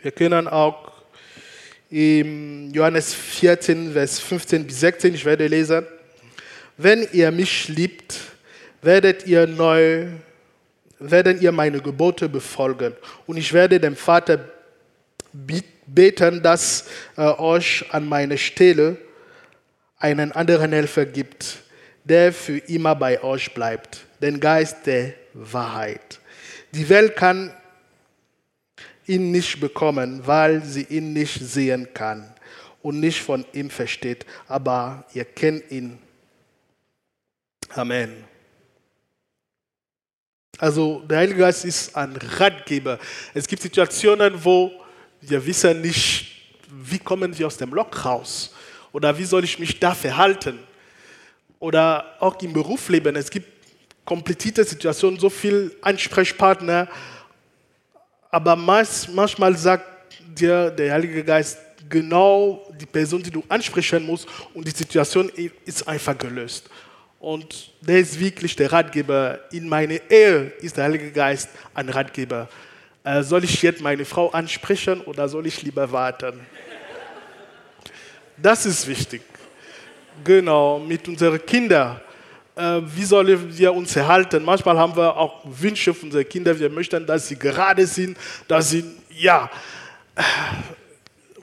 Wir 0.00 0.12
können 0.12 0.46
auch 0.46 0.95
im 1.90 2.72
Johannes 2.72 3.14
14, 3.14 3.92
Vers 3.92 4.18
15 4.20 4.66
bis 4.66 4.80
16, 4.80 5.14
ich 5.14 5.24
werde 5.24 5.46
lesen. 5.46 5.86
wenn 6.76 7.06
ihr 7.12 7.30
mich 7.30 7.68
liebt, 7.68 8.18
werdet 8.82 9.26
ihr 9.26 9.46
neu, 9.46 10.06
werden 10.98 11.40
ihr 11.40 11.52
meine 11.52 11.80
Gebote 11.80 12.28
befolgen. 12.28 12.94
Und 13.26 13.36
ich 13.36 13.52
werde 13.52 13.80
dem 13.80 13.96
Vater 13.96 14.40
beten, 15.86 16.42
dass 16.42 16.86
er 17.16 17.38
euch 17.40 17.84
an 17.90 18.08
meine 18.08 18.36
Stelle 18.36 18.96
einen 19.98 20.32
anderen 20.32 20.72
Helfer 20.72 21.06
gibt, 21.06 21.58
der 22.04 22.32
für 22.32 22.58
immer 22.58 22.94
bei 22.94 23.22
euch 23.22 23.52
bleibt, 23.54 24.06
den 24.20 24.40
Geist 24.40 24.86
der 24.86 25.14
Wahrheit. 25.34 26.20
Die 26.72 26.88
Welt 26.88 27.16
kann 27.16 27.52
ihn 29.06 29.30
nicht 29.30 29.60
bekommen, 29.60 30.26
weil 30.26 30.62
sie 30.64 30.84
ihn 30.84 31.12
nicht 31.12 31.40
sehen 31.40 31.88
kann 31.94 32.32
und 32.82 33.00
nicht 33.00 33.20
von 33.20 33.44
ihm 33.52 33.70
versteht, 33.70 34.26
aber 34.48 35.04
ihr 35.14 35.24
kennt 35.24 35.70
ihn. 35.70 35.98
Amen. 37.74 38.24
Also 40.58 41.00
der 41.00 41.18
Heilige 41.18 41.40
Geist 41.40 41.64
ist 41.64 41.94
ein 41.94 42.16
Ratgeber. 42.16 42.98
Es 43.34 43.46
gibt 43.46 43.62
Situationen, 43.62 44.32
wo 44.42 44.72
wir 45.20 45.44
wissen 45.44 45.80
nicht, 45.80 46.26
wie 46.70 46.98
kommen 46.98 47.36
wir 47.36 47.46
aus 47.46 47.56
dem 47.56 47.74
Loch 47.74 48.04
raus 48.04 48.54
oder 48.92 49.16
wie 49.18 49.24
soll 49.24 49.44
ich 49.44 49.58
mich 49.58 49.78
da 49.78 49.94
verhalten. 49.94 50.58
Oder 51.58 52.16
auch 52.20 52.40
im 52.42 52.52
Berufsleben, 52.52 53.16
es 53.16 53.30
gibt 53.30 53.48
komplizierte 54.04 54.64
Situationen, 54.64 55.18
so 55.18 55.28
viele 55.28 55.72
Ansprechpartner, 55.82 56.88
aber 58.30 58.56
manchmal 58.56 59.56
sagt 59.56 59.84
dir 60.20 60.70
der 60.70 60.92
Heilige 60.92 61.24
Geist 61.24 61.58
genau 61.88 62.66
die 62.80 62.86
Person, 62.86 63.22
die 63.22 63.30
du 63.30 63.42
ansprechen 63.48 64.04
musst 64.04 64.26
und 64.54 64.66
die 64.66 64.72
Situation 64.72 65.30
ist 65.64 65.86
einfach 65.86 66.16
gelöst. 66.16 66.68
Und 67.18 67.72
der 67.80 68.00
ist 68.00 68.18
wirklich 68.18 68.54
der 68.56 68.70
Ratgeber. 68.70 69.40
In 69.50 69.68
meiner 69.68 69.98
Ehe 70.10 70.52
ist 70.60 70.76
der 70.76 70.84
Heilige 70.84 71.10
Geist 71.10 71.48
ein 71.74 71.88
Ratgeber. 71.88 72.48
Äh, 73.02 73.22
soll 73.22 73.44
ich 73.44 73.62
jetzt 73.62 73.80
meine 73.80 74.04
Frau 74.04 74.30
ansprechen 74.30 75.00
oder 75.02 75.28
soll 75.28 75.46
ich 75.46 75.62
lieber 75.62 75.90
warten? 75.90 76.40
Das 78.36 78.66
ist 78.66 78.86
wichtig. 78.86 79.22
Genau, 80.24 80.78
mit 80.78 81.08
unseren 81.08 81.44
Kindern. 81.44 82.00
Äh, 82.56 82.80
wie 82.86 83.04
sollen 83.04 83.58
wir 83.58 83.74
uns 83.74 83.94
erhalten? 83.94 84.42
Manchmal 84.42 84.78
haben 84.78 84.96
wir 84.96 85.14
auch 85.14 85.42
Wünsche 85.44 85.92
von 85.92 86.08
unseren 86.08 86.26
Kindern. 86.26 86.58
Wir 86.58 86.70
möchten, 86.70 87.04
dass 87.06 87.28
sie 87.28 87.38
gerade 87.38 87.86
sind, 87.86 88.16
dass 88.48 88.70
sie, 88.70 88.84
ja. 89.10 89.50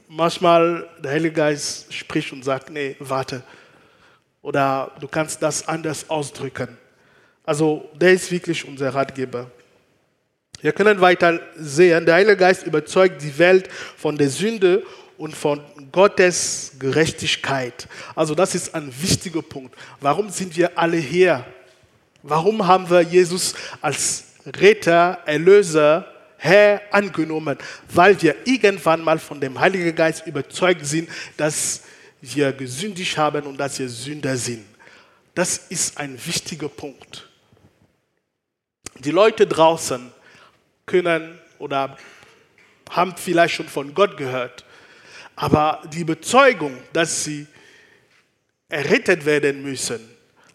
Manchmal 0.08 0.88
der 1.04 1.12
Heilige 1.12 1.36
Geist 1.36 1.94
spricht 1.94 2.32
und 2.34 2.44
sagt, 2.44 2.72
nee, 2.72 2.96
warte. 3.00 3.44
Oder 4.42 4.92
du 5.00 5.08
kannst 5.08 5.42
das 5.42 5.68
anders 5.68 6.10
ausdrücken. 6.10 6.78
Also 7.44 7.90
der 7.94 8.14
ist 8.14 8.32
wirklich 8.32 8.68
unser 8.68 8.94
Ratgeber. 8.94 9.50
Wir 10.62 10.72
können 10.72 11.00
weiter 11.00 11.40
sehen, 11.56 12.06
der 12.06 12.16
Heilige 12.16 12.38
Geist 12.38 12.66
überzeugt 12.66 13.22
die 13.22 13.38
Welt 13.38 13.70
von 13.98 14.18
der 14.18 14.30
Sünde 14.30 14.84
und 15.18 15.36
von 15.36 15.62
Gottes 15.92 16.74
Gerechtigkeit. 16.80 17.88
Also 18.16 18.36
das 18.36 18.56
ist 18.56 18.74
ein 18.74 18.94
wichtiger 19.02 19.42
Punkt. 19.42 19.76
Warum 20.00 20.30
sind 20.30 20.56
wir 20.58 20.78
alle 20.78 20.98
hier? 20.98 21.46
Warum 22.22 22.66
haben 22.66 22.90
wir 22.90 23.02
Jesus 23.02 23.54
als 23.82 24.26
Retter, 24.46 25.20
Erlöser, 25.26 26.08
Herr 26.38 26.82
angenommen? 26.92 27.58
Weil 27.90 28.22
wir 28.22 28.36
irgendwann 28.46 29.02
mal 29.02 29.20
von 29.20 29.40
dem 29.40 29.60
Heiligen 29.60 29.96
Geist 29.96 30.26
überzeugt 30.26 30.86
sind, 30.86 31.10
dass 31.38 31.82
wir 32.22 32.54
gesündigt 32.54 33.18
haben 33.18 33.46
und 33.46 33.58
dass 33.58 33.80
wir 33.80 33.90
Sünder 33.90 34.38
sind. 34.38 34.66
Das 35.36 35.58
ist 35.58 35.98
ein 35.98 36.18
wichtiger 36.26 36.70
Punkt. 36.70 37.28
Die 39.00 39.12
Leute 39.12 39.48
draußen 39.48 40.12
können 40.86 41.40
oder 41.60 41.98
haben 42.90 43.16
vielleicht 43.18 43.56
schon 43.56 43.68
von 43.68 43.94
Gott 43.94 44.18
gehört, 44.18 44.64
aber 45.36 45.82
die 45.92 46.00
Überzeugung, 46.00 46.78
dass 46.92 47.24
sie 47.24 47.48
errettet 48.70 49.26
werden 49.26 49.62
müssen, 49.64 50.00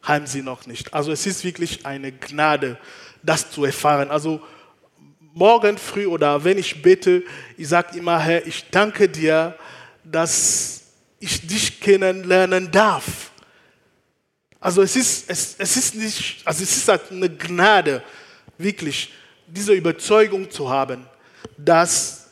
haben 0.02 0.26
sie 0.26 0.42
noch 0.42 0.66
nicht. 0.66 0.92
Also 0.94 1.12
es 1.12 1.26
ist 1.26 1.44
wirklich 1.44 1.84
eine 1.84 2.12
Gnade, 2.12 2.78
das 3.22 3.50
zu 3.50 3.64
erfahren. 3.64 4.10
Also 4.10 4.40
morgen 5.34 5.78
früh 5.78 6.06
oder 6.06 6.42
wenn 6.44 6.58
ich 6.58 6.82
bete, 6.82 7.22
ich 7.56 7.68
sage 7.68 7.98
immer, 7.98 8.18
Herr, 8.18 8.46
ich 8.46 8.70
danke 8.70 9.08
dir, 9.08 9.56
dass 10.04 10.82
ich 11.20 11.46
dich 11.46 11.80
kennenlernen 11.80 12.70
darf. 12.70 13.30
Also 14.60 14.82
es 14.82 14.96
ist, 14.96 15.30
es, 15.30 15.54
es 15.58 15.76
ist 15.76 15.94
nicht, 15.94 16.40
also 16.44 16.62
es 16.62 16.76
ist 16.76 16.90
eine 16.90 17.30
Gnade, 17.30 18.02
wirklich, 18.56 19.12
diese 19.46 19.72
Überzeugung 19.72 20.50
zu 20.50 20.68
haben, 20.68 21.06
dass 21.56 22.27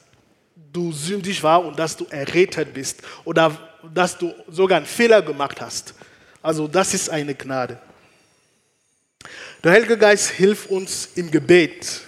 du 0.77 0.93
sündig 0.93 1.43
war 1.43 1.65
und 1.65 1.79
dass 1.79 1.97
du 1.97 2.05
errettet 2.11 2.75
bist 2.75 3.03
oder 3.25 3.57
dass 3.95 4.19
du 4.19 4.35
sogar 4.49 4.79
einen 4.79 4.87
Fehler 4.87 5.23
gemacht 5.23 5.61
hast. 5.61 5.95
Also 6.43 6.69
das 6.69 6.93
ist 6.93 7.09
eine 7.09 7.35
Gnade. 7.35 7.79
Der 9.65 9.73
Heilige 9.73 9.97
Geist 9.97 10.31
hilft 10.31 10.71
uns 10.71 11.09
im 11.15 11.31
Gebet. 11.31 12.03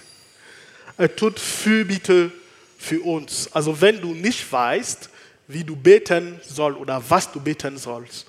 Er 0.97 1.15
tut 1.15 1.41
Fürbitte 1.41 2.31
für 2.79 3.01
uns. 3.01 3.51
Also 3.53 3.81
wenn 3.81 4.01
du 4.01 4.15
nicht 4.15 4.53
weißt, 4.53 5.09
wie 5.49 5.65
du 5.65 5.75
beten 5.75 6.39
sollst 6.43 6.79
oder 6.79 7.03
was 7.09 7.33
du 7.33 7.41
beten 7.41 7.79
sollst, 7.79 8.27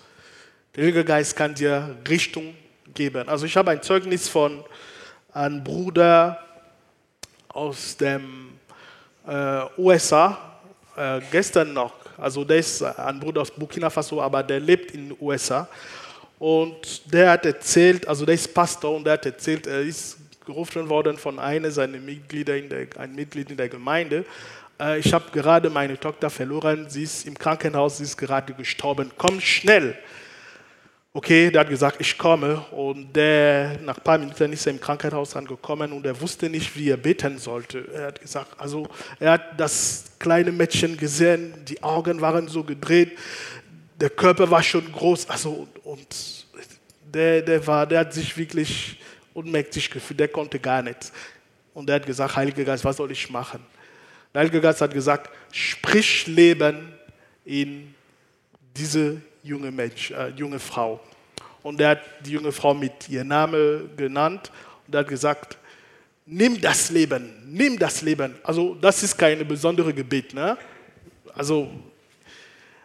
der 0.75 0.83
Heilige 0.83 1.03
Geist 1.03 1.35
kann 1.35 1.53
dir 1.53 1.97
Richtung 2.07 2.55
geben. 2.93 3.27
Also 3.27 3.45
ich 3.45 3.57
habe 3.57 3.71
ein 3.71 3.81
Zeugnis 3.83 4.29
von 4.29 4.63
einem 5.33 5.63
Bruder 5.63 6.43
aus 7.49 7.97
dem 7.97 8.58
USA, 9.77 10.37
äh, 10.95 11.21
gestern 11.31 11.73
noch. 11.73 11.93
Also 12.17 12.43
der 12.43 12.57
ist 12.57 12.83
ein 12.83 13.19
Bruder 13.19 13.41
aus 13.41 13.51
Burkina 13.51 13.89
Faso, 13.89 14.21
aber 14.21 14.43
der 14.43 14.59
lebt 14.59 14.91
in 14.91 15.09
den 15.09 15.17
USA. 15.19 15.67
Und 16.37 17.11
der 17.11 17.31
hat 17.31 17.45
erzählt, 17.45 18.07
also 18.07 18.25
der 18.25 18.35
ist 18.35 18.53
Pastor 18.53 18.95
und 18.95 19.03
der 19.03 19.13
hat 19.13 19.25
erzählt, 19.25 19.67
er 19.67 19.81
ist 19.81 20.17
gerufen 20.45 20.87
worden 20.89 21.17
von 21.17 21.37
einem 21.37 21.69
seiner 21.69 21.99
Mitglieder, 21.99 22.57
in 22.57 22.69
der, 22.69 22.87
ein 22.97 23.13
Mitglied 23.13 23.51
in 23.51 23.57
der 23.57 23.69
Gemeinde. 23.69 24.25
Äh, 24.79 24.99
ich 24.99 25.13
habe 25.13 25.25
gerade 25.31 25.69
meine 25.69 25.99
Tochter 25.99 26.29
verloren, 26.29 26.89
sie 26.89 27.03
ist 27.03 27.27
im 27.27 27.37
Krankenhaus, 27.37 27.97
sie 27.97 28.05
ist 28.05 28.17
gerade 28.17 28.53
gestorben. 28.53 29.11
Komm 29.17 29.39
schnell. 29.41 29.97
Okay, 31.11 31.49
der 31.49 31.61
hat 31.61 31.69
gesagt, 31.69 31.99
ich 31.99 32.15
komme. 32.17 32.59
Und 32.71 33.15
der, 33.15 33.79
nach 33.81 33.97
ein 33.97 34.03
paar 34.03 34.17
Minuten 34.19 34.53
ist 34.53 34.67
er 34.67 34.73
im 34.73 34.79
Krankenhaus 34.79 35.35
angekommen 35.35 35.91
und 35.91 36.05
er 36.05 36.19
wusste 36.21 36.49
nicht, 36.49 36.75
wie 36.75 36.89
er 36.89 36.97
beten 36.97 37.39
sollte. 37.39 37.87
Er 37.93 38.07
hat 38.07 38.21
gesagt, 38.21 38.59
also 38.59 38.87
er 39.19 39.31
hat 39.31 39.59
das 39.59 40.11
kleine 40.19 40.51
Mädchen 40.51 40.95
gesehen, 40.97 41.53
die 41.65 41.81
Augen 41.81 42.21
waren 42.21 42.47
so 42.47 42.63
gedreht, 42.63 43.17
der 43.99 44.11
Körper 44.11 44.49
war 44.51 44.61
schon 44.61 44.91
groß. 44.91 45.29
Also, 45.29 45.67
und 45.83 46.45
der, 47.03 47.41
der, 47.41 47.65
war, 47.65 47.87
der 47.87 48.01
hat 48.01 48.13
sich 48.13 48.37
wirklich 48.37 48.99
unmächtig 49.33 49.89
gefühlt, 49.89 50.19
der 50.19 50.27
konnte 50.27 50.59
gar 50.59 50.83
nichts. 50.83 51.11
Und 51.73 51.89
er 51.89 51.95
hat 51.95 52.05
gesagt, 52.05 52.35
Heiliger 52.35 52.63
Geist, 52.63 52.85
was 52.85 52.97
soll 52.97 53.11
ich 53.11 53.29
machen? 53.31 53.65
Der 54.31 54.41
Heilige 54.41 54.61
Geist 54.61 54.79
hat 54.79 54.93
gesagt, 54.93 55.31
sprich 55.51 56.27
Leben 56.27 56.93
in 57.45 57.95
diese 58.77 59.21
junge 59.43 59.71
Mensch, 59.71 60.11
äh, 60.11 60.29
junge 60.29 60.59
Frau. 60.59 60.99
Und 61.63 61.79
er 61.81 61.89
hat 61.89 62.01
die 62.25 62.31
junge 62.31 62.51
Frau 62.51 62.73
mit 62.73 63.09
ihrem 63.09 63.27
Namen 63.27 63.89
genannt 63.95 64.51
und 64.87 64.95
hat 64.95 65.07
gesagt, 65.07 65.57
nimm 66.25 66.59
das 66.61 66.89
Leben, 66.89 67.33
nimm 67.45 67.77
das 67.77 68.01
Leben. 68.01 68.35
Also 68.43 68.75
das 68.75 69.03
ist 69.03 69.17
kein 69.17 69.45
besonderes 69.47 69.95
Gebet, 69.95 70.33
ne? 70.33 70.57
Also, 71.33 71.69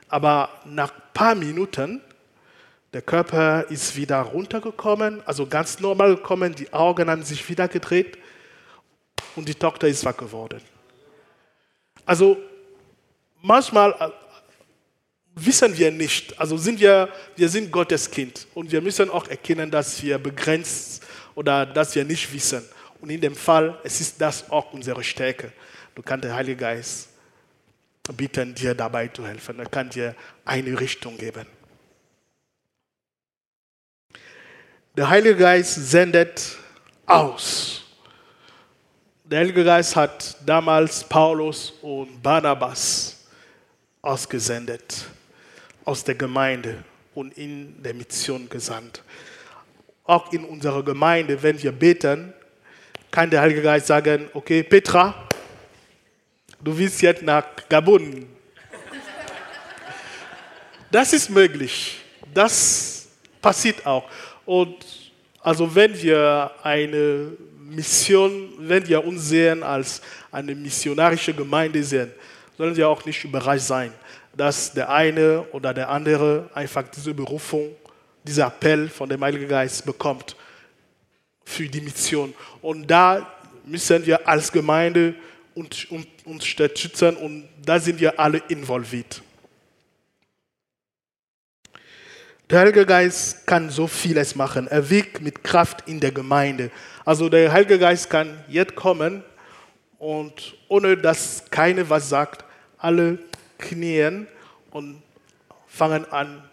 aber 0.09 0.49
nach 0.65 0.93
ein 0.93 1.03
paar 1.13 1.35
Minuten, 1.35 2.01
der 2.93 3.03
Körper 3.03 3.65
ist 3.71 3.97
wieder 3.97 4.21
runtergekommen, 4.21 5.21
also 5.27 5.47
ganz 5.47 5.81
normal 5.81 6.17
gekommen, 6.17 6.55
die 6.55 6.73
Augen 6.73 7.11
haben 7.11 7.23
sich 7.25 7.49
wieder 7.49 7.67
gedreht 7.67 8.19
und 9.35 9.49
die 9.49 9.55
Tochter 9.55 9.89
ist 9.89 10.05
wach 10.05 10.17
geworden. 10.17 10.61
Also 12.07 12.37
manchmal 13.43 13.93
äh, 13.99 14.11
wissen 15.35 15.77
wir 15.77 15.91
nicht, 15.91 16.39
also 16.39 16.57
sind 16.57 16.81
wir, 16.81 17.09
wir 17.37 17.49
sind 17.49 17.71
Gottes 17.71 18.11
Kind 18.11 18.47
und 18.55 18.71
wir 18.71 18.81
müssen 18.81 19.11
auch 19.11 19.27
erkennen, 19.29 19.71
dass 19.71 20.03
wir 20.03 20.19
begrenzt 20.19 21.03
oder 21.35 21.67
dass 21.67 21.95
wir 21.95 22.05
nicht 22.05 22.33
wissen. 22.33 22.65
Und 23.01 23.11
in 23.11 23.21
dem 23.21 23.35
Fall, 23.35 23.79
es 23.85 24.01
ist 24.01 24.21
das 24.21 24.51
auch 24.51 24.73
unsere 24.73 25.03
Stärke. 25.03 25.53
Du 25.95 26.03
kannst 26.03 26.25
den 26.25 26.33
Heiligen 26.33 26.61
Geist 26.61 27.09
bitten, 28.17 28.55
dir 28.55 28.75
dabei 28.75 29.09
zu 29.09 29.27
helfen. 29.27 29.59
Er 29.59 29.67
kann 29.67 29.91
dir 29.91 30.15
eine 30.45 30.79
Richtung 30.79 31.17
geben. 31.19 31.47
Der 34.97 35.09
Heilige 35.09 35.37
Geist 35.37 35.91
sendet 35.91 36.57
aus. 37.07 37.83
Der 39.25 39.41
Heilige 39.41 39.65
Geist 39.65 39.97
hat 39.97 40.37
damals 40.47 41.03
Paulus 41.03 41.73
und 41.83 42.23
Barnabas 42.23 43.27
ausgesendet 44.01 45.07
aus 45.85 46.05
der 46.05 46.15
Gemeinde. 46.15 46.85
und 47.15 47.39
in 47.39 47.83
der 47.83 47.95
Mission 47.95 48.49
gesandt. 48.49 49.03
Auch 50.05 50.33
in 50.33 50.45
unserer 50.45 50.83
Gemeinde, 50.83 51.41
wenn 51.43 51.63
wir 51.63 51.73
beten, 51.73 52.35
kann 53.11 53.31
der 53.31 53.41
Heilige 53.41 53.63
Geist 53.63 53.87
sagen, 53.87 54.29
okay, 54.35 54.63
Petra, 54.63 55.29
du 56.61 56.77
willst 56.77 57.01
jetzt 57.01 57.23
nach 57.23 57.45
Gabun. 57.69 58.27
Das 60.91 61.13
ist 61.13 61.31
möglich. 61.31 62.01
Das 62.33 63.09
passiert 63.41 63.87
auch. 63.87 64.09
Und 64.45 64.85
also 65.41 65.73
wenn 65.75 66.01
wir 66.01 66.51
eine 66.63 67.33
Mission, 67.59 68.53
wenn 68.59 68.87
wir 68.87 69.05
uns 69.05 69.29
sehen 69.29 69.63
als 69.63 70.01
eine 70.31 70.55
missionarische 70.55 71.33
Gemeinde 71.33 71.83
sehen, 71.83 72.13
sollen 72.57 72.77
wir 72.77 72.89
auch 72.89 73.05
nicht 73.05 73.25
überrascht 73.25 73.67
sein, 73.67 73.93
dass 74.37 74.73
der 74.73 74.91
eine 74.91 75.43
oder 75.53 75.75
der 75.75 75.89
andere 75.89 76.51
einfach 76.55 76.85
diese 76.95 77.15
Berufung, 77.15 77.71
dieser 78.23 78.47
Appell 78.47 78.89
von 78.89 79.09
dem 79.09 79.23
Heiligen 79.23 79.49
Geist 79.49 79.85
bekommt 79.85 80.37
für 81.45 81.69
die 81.69 81.81
Mission. 81.81 82.35
Und 82.63 82.87
da 82.87 83.35
müssen 83.65 84.05
wir 84.07 84.27
als 84.27 84.51
Gemeinde 84.51 85.15
uns, 85.55 85.87
unterstützen 86.25 87.17
und 87.17 87.49
da 87.65 87.79
sind 87.79 88.01
wir 88.01 88.19
alle 88.19 88.43
involviert. 88.49 89.23
Der 92.51 92.61
Heilige 92.61 92.85
Geist 92.85 93.47
kann 93.47 93.71
so 93.71 93.87
vieles 93.87 94.35
machen. 94.35 94.69
Er 94.69 94.89
wirkt 94.91 95.23
mit 95.23 95.43
Kraft 95.43 95.89
in 95.89 95.99
der 95.99 96.13
Gemeinde. 96.13 96.71
Also 97.05 97.29
der 97.29 97.51
Heilige 97.51 97.79
Geist 97.79 98.11
kann 98.11 98.45
jetzt 98.49 98.75
kommen 98.75 99.25
und 99.99 100.55
ohne 100.69 100.97
dass 100.97 101.45
keiner 101.51 101.89
was 101.89 102.11
sagt, 102.11 102.44
alle 102.85 103.19
knien 103.59 104.29
und 104.71 105.03
fangen 105.67 106.05
an, 106.13 106.45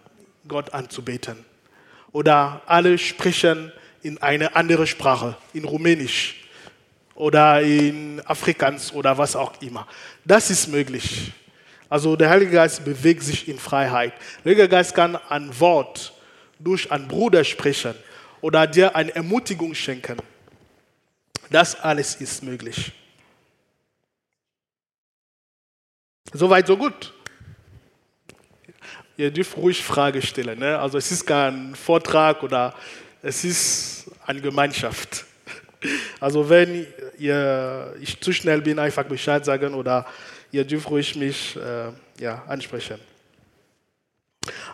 Gott 0.47 0.73
anzubeten. 0.73 1.45
Oder 2.13 2.61
alle 2.65 2.97
sprechen 2.97 3.71
in 4.01 4.17
eine 4.21 4.55
andere 4.55 4.87
Sprache, 4.87 5.35
in 5.53 5.65
Rumänisch 5.65 6.47
oder 7.15 7.61
in 7.61 8.21
Afrikaans 8.25 8.93
oder 8.93 9.17
was 9.17 9.35
auch 9.35 9.61
immer. 9.61 9.87
Das 10.23 10.49
ist 10.49 10.67
möglich. 10.67 11.33
Also 11.89 12.15
der 12.15 12.29
Heilige 12.29 12.51
Geist 12.53 12.85
bewegt 12.85 13.23
sich 13.23 13.49
in 13.49 13.59
Freiheit. 13.59 14.13
Der 14.43 14.51
Heilige 14.51 14.69
Geist 14.69 14.95
kann 14.95 15.17
ein 15.29 15.59
Wort 15.59 16.13
durch 16.57 16.89
einen 16.91 17.09
Bruder 17.09 17.43
sprechen 17.43 17.93
oder 18.39 18.65
dir 18.65 18.95
eine 18.95 19.13
Ermutigung 19.13 19.75
schenken. 19.75 20.17
Das 21.49 21.79
alles 21.79 22.15
ist 22.15 22.41
möglich. 22.41 22.93
Soweit, 26.33 26.65
so 26.65 26.77
gut. 26.77 27.13
Ihr 29.17 29.31
dürft 29.31 29.57
ruhig 29.57 29.83
Fragen 29.83 30.21
stellen. 30.21 30.59
Ne? 30.59 30.79
Also 30.79 30.97
es 30.97 31.11
ist 31.11 31.25
kein 31.25 31.75
Vortrag 31.75 32.41
oder 32.41 32.73
es 33.21 33.43
ist 33.43 34.09
eine 34.25 34.39
Gemeinschaft. 34.39 35.25
Also 36.19 36.49
wenn 36.49 36.87
ihr, 37.17 37.95
ich 37.99 38.19
zu 38.21 38.31
schnell 38.31 38.61
bin, 38.61 38.79
einfach 38.79 39.03
Bescheid 39.03 39.43
sagen 39.43 39.73
oder 39.73 40.05
ihr 40.51 40.63
dürft 40.63 40.89
ruhig 40.89 41.15
mich 41.15 41.57
äh, 41.57 41.91
ja, 42.19 42.43
ansprechen. 42.47 42.99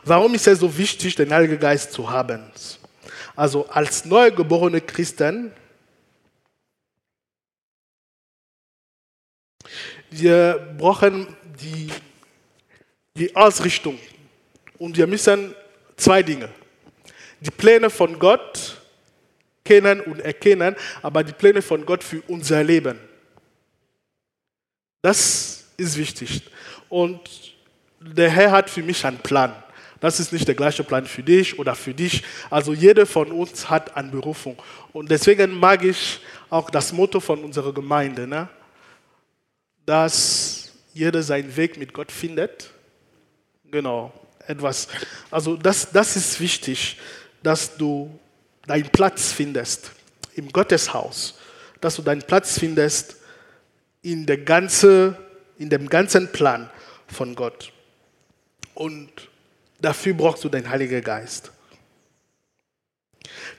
Warum 0.04 0.36
ist 0.36 0.48
es 0.48 0.60
so 0.60 0.78
wichtig, 0.78 1.16
den 1.16 1.34
Heiligen 1.34 1.60
Geist 1.60 1.92
zu 1.92 2.10
haben? 2.10 2.52
Also 3.36 3.68
als 3.68 4.06
neugeborene 4.06 4.82
Christen, 4.82 5.52
wir 10.10 10.76
brauchen 10.78 11.36
die, 11.60 11.90
die 13.16 13.36
Ausrichtung 13.36 13.98
und 14.78 14.98
wir 14.98 15.08
müssen 15.08 15.54
zwei 15.96 16.24
Dinge. 16.24 16.50
Die 17.40 17.52
Pläne 17.52 17.90
von 17.90 18.18
Gott 18.18 18.82
kennen 19.64 20.02
und 20.02 20.20
erkennen, 20.22 20.76
aber 21.02 21.24
die 21.24 21.34
Pläne 21.34 21.62
von 21.62 21.86
Gott 21.86 22.04
für 22.04 22.22
unser 22.28 22.64
Leben. 22.64 23.00
Das 25.02 25.66
ist 25.78 25.98
wichtig. 25.98 26.42
Und 26.90 27.20
der 28.00 28.30
Herr 28.30 28.52
hat 28.52 28.70
für 28.70 28.82
mich 28.82 29.06
einen 29.06 29.20
Plan. 29.20 29.54
Das 30.00 30.20
ist 30.20 30.32
nicht 30.32 30.48
der 30.48 30.56
gleiche 30.56 30.84
Plan 30.84 31.06
für 31.06 31.24
dich 31.24 31.58
oder 31.58 31.76
für 31.76 31.94
dich. 31.94 32.24
Also 32.50 32.74
jeder 32.74 33.06
von 33.06 33.32
uns 33.32 33.70
hat 33.70 33.96
eine 33.96 34.10
Berufung. 34.10 34.62
Und 34.94 35.10
deswegen 35.10 35.60
mag 35.60 35.84
ich 35.84 36.20
auch 36.50 36.70
das 36.70 36.94
Motto 36.94 37.20
von 37.20 37.44
unserer 37.44 37.74
Gemeinde, 37.74 38.28
ne? 38.28 38.48
dass 39.86 40.57
jeder 40.98 41.24
seinen 41.24 41.56
Weg 41.56 41.78
mit 41.78 41.94
Gott 41.94 42.12
findet. 42.12 42.72
Genau, 43.70 44.14
etwas. 44.46 44.88
Also 45.32 45.56
das, 45.56 45.92
das 45.92 46.16
ist 46.16 46.40
wichtig, 46.40 46.98
dass 47.44 47.78
du 47.78 48.18
deinen 48.66 48.90
Platz 48.90 49.32
findest 49.32 49.92
im 50.36 50.52
Gotteshaus, 50.52 51.40
dass 51.82 51.96
du 51.96 52.02
deinen 52.02 52.22
Platz 52.22 52.60
findest 52.60 53.18
in 54.02 54.26
der 54.26 54.38
ganzen 54.38 55.16
in 55.58 55.70
dem 55.70 55.90
ganzen 55.90 56.32
Plan 56.32 56.70
von 57.08 57.36
Gott. 57.36 57.72
Und 58.74 59.10
dafür 59.80 60.14
brauchst 60.14 60.44
du 60.44 60.50
den 60.50 60.70
Heiligen 60.70 61.04
Geist. 61.04 61.52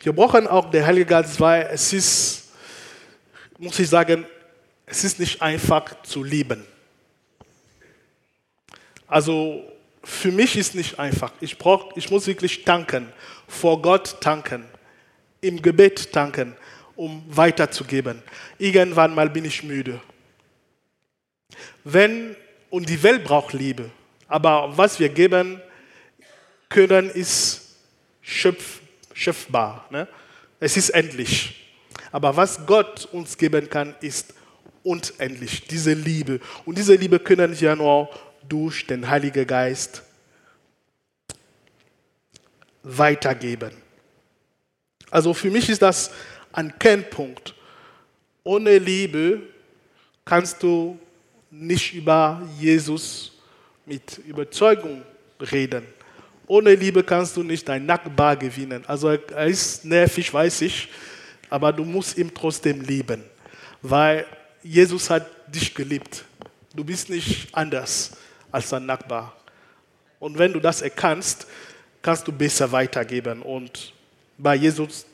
Wir 0.03 0.13
brauchen 0.13 0.47
auch 0.47 0.71
den 0.71 0.87
Heiligen 0.87 1.09
Geist, 1.09 1.41
weil 1.41 1.69
es 1.73 1.93
ist, 1.93 2.51
muss 3.59 3.79
ich 3.79 3.89
sagen, 3.89 4.27
es 4.87 5.05
ist 5.05 5.19
nicht 5.19 5.43
einfach 5.43 6.03
zu 6.03 6.23
lieben. 6.23 6.65
Also 9.09 9.65
für 10.05 10.31
mich 10.31 10.57
ist 10.57 10.75
nicht 10.75 10.99
einfach. 10.99 11.33
Ich, 11.41 11.59
brauch, 11.59 11.97
ich 11.97 12.11
muss 12.11 12.27
wirklich 12.27 12.65
tanken, 12.65 13.13
vor 13.47 13.81
Gott 13.83 14.21
tanken, 14.21 14.65
im 15.41 15.61
Gebet 15.61 16.13
tanken, 16.13 16.55
um 16.95 17.25
weiterzugeben. 17.29 18.23
Irgendwann 18.59 19.15
mal 19.15 19.31
bin 19.31 19.45
ich 19.45 19.63
müde. 19.63 20.01
Wenn, 21.85 22.37
und 22.71 22.89
die 22.89 23.03
Welt 23.03 23.25
braucht 23.25 23.55
Liebe, 23.55 23.91
aber 24.29 24.77
was 24.77 25.01
wir 25.01 25.09
geben 25.09 25.61
können, 26.69 27.09
ist 27.11 27.77
schöpf, 28.21 28.81
schöpfbar. 29.15 29.87
Ne? 29.91 30.07
Es 30.61 30.77
ist 30.77 30.91
endlich. 30.91 31.67
Aber 32.13 32.37
was 32.37 32.67
Gott 32.67 33.09
uns 33.13 33.37
geben 33.37 33.69
kann, 33.71 33.95
ist 34.01 34.35
unendlich, 34.83 35.67
diese 35.67 35.93
Liebe. 35.93 36.41
Und 36.65 36.79
diese 36.79 36.95
Liebe 36.95 37.19
können 37.19 37.59
wir 37.59 37.77
nur 37.77 38.11
durch 38.49 38.87
den 38.87 39.09
Heiligen 39.09 39.47
Geist 39.47 40.03
weitergeben. 42.83 43.73
Also 45.11 45.35
für 45.35 45.51
mich 45.51 45.69
ist 45.69 45.83
das 45.83 46.11
ein 46.53 46.79
Kernpunkt. 46.79 47.55
Ohne 48.45 48.79
Liebe 48.79 49.43
kannst 50.25 50.63
du 50.63 50.99
nicht 51.51 51.95
über 51.95 52.43
Jesus 52.59 53.33
mit 53.87 54.19
Überzeugung 54.27 55.03
reden. 55.53 55.87
Ohne 56.47 56.75
Liebe 56.75 57.03
kannst 57.03 57.37
du 57.37 57.43
nicht 57.43 57.69
dein 57.69 57.85
Nachbar 57.85 58.37
gewinnen. 58.37 58.85
Also 58.87 59.09
er 59.11 59.47
ist 59.47 59.85
nervig, 59.85 60.33
weiß 60.33 60.63
ich, 60.63 60.89
aber 61.51 61.73
du 61.73 61.85
musst 61.85 62.17
ihn 62.17 62.33
trotzdem 62.35 62.81
lieben, 62.81 63.23
weil 63.83 64.27
Jesus 64.63 65.11
hat 65.11 65.27
dich 65.55 65.75
geliebt. 65.75 66.25
Du 66.75 66.85
bist 66.85 67.11
nicht 67.11 67.49
anders 67.53 68.13
als 68.51 68.71
dein 68.71 68.87
Nachbar. 68.87 69.37
Und 70.19 70.39
wenn 70.39 70.53
du 70.53 70.61
das 70.61 70.83
erkannst, 70.83 71.47
kannst 72.03 72.27
du 72.27 72.33
besser 72.33 72.73
weitergeben 72.73 73.43
und 73.43 73.93
bei 74.37 74.55
Jesus 74.55 75.07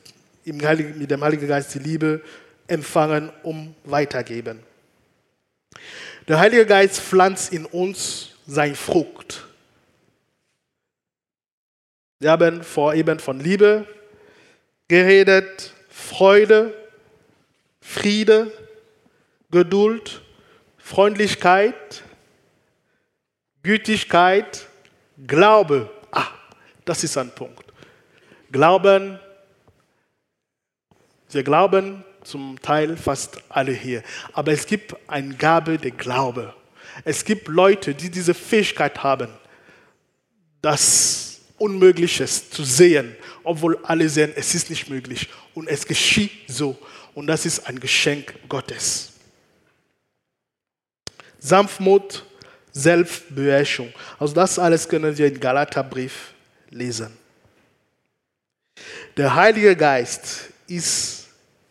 mit 0.43 1.11
dem 1.11 1.23
Heiligen 1.23 1.47
Geist 1.47 1.73
die 1.73 1.79
Liebe 1.79 2.21
empfangen, 2.67 3.31
um 3.43 3.75
weitergeben. 3.83 4.59
Der 6.27 6.39
Heilige 6.39 6.65
Geist 6.65 6.99
pflanzt 7.01 7.53
in 7.53 7.65
uns 7.65 8.29
seine 8.47 8.75
Frucht. 8.75 9.45
Wir 12.19 12.31
haben 12.31 12.63
vor 12.63 12.93
eben 12.93 13.19
von 13.19 13.39
Liebe 13.39 13.85
geredet, 14.87 15.73
Freude, 15.89 16.73
Friede, 17.81 18.51
Geduld, 19.51 20.21
Freundlichkeit, 20.77 22.03
Gütigkeit, 23.65 24.67
Glaube. 25.25 25.89
Ah, 26.11 26.27
das 26.85 27.03
ist 27.03 27.17
ein 27.17 27.33
Punkt. 27.33 27.63
Glauben, 28.51 29.19
wir 31.31 31.43
glauben, 31.43 32.03
zum 32.23 32.61
Teil 32.61 32.95
fast 32.95 33.39
alle 33.49 33.71
hier. 33.71 34.03
Aber 34.33 34.51
es 34.51 34.67
gibt 34.67 34.95
eine 35.07 35.33
Gabe 35.35 35.79
der 35.79 35.91
Glaube. 35.91 36.53
Es 37.03 37.25
gibt 37.25 37.47
Leute, 37.47 37.95
die 37.95 38.11
diese 38.11 38.35
Fähigkeit 38.35 39.03
haben, 39.03 39.29
das 40.61 41.39
Unmögliches 41.57 42.51
zu 42.51 42.63
sehen, 42.63 43.15
obwohl 43.43 43.79
alle 43.83 44.07
sehen, 44.09 44.31
es 44.35 44.53
ist 44.53 44.69
nicht 44.69 44.89
möglich. 44.89 45.27
Und 45.55 45.67
es 45.67 45.87
geschieht 45.87 46.31
so. 46.47 46.77
Und 47.15 47.25
das 47.27 47.47
ist 47.47 47.67
ein 47.67 47.79
Geschenk 47.79 48.35
Gottes. 48.47 49.13
Sanftmut, 51.39 52.25
Selbstbeherrschung. 52.75 53.91
Also 54.19 54.35
das 54.35 54.59
alles 54.59 54.87
können 54.87 55.17
wir 55.17 55.27
im 55.27 55.39
Galaterbrief 55.39 56.33
lesen. 56.69 57.17
Der 59.15 59.33
Heilige 59.33 59.75
Geist 59.77 60.49
ist 60.67 61.27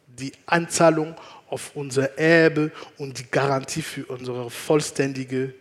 die 0.07 0.33
Anzahlung 0.47 1.14
auf 1.51 1.73
unser 1.75 2.19
Erbe 2.19 2.73
und 2.97 3.19
die 3.19 3.31
Garantie 3.31 3.83
für 3.83 4.07
unsere 4.07 4.49
vollständige 4.49 5.53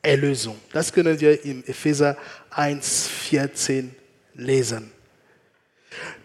Erlösung. 0.00 0.58
Das 0.72 0.92
können 0.92 1.18
wir 1.18 1.44
im 1.44 1.64
Epheser 1.66 2.16
1,14 2.54 3.88
lesen. 4.34 4.92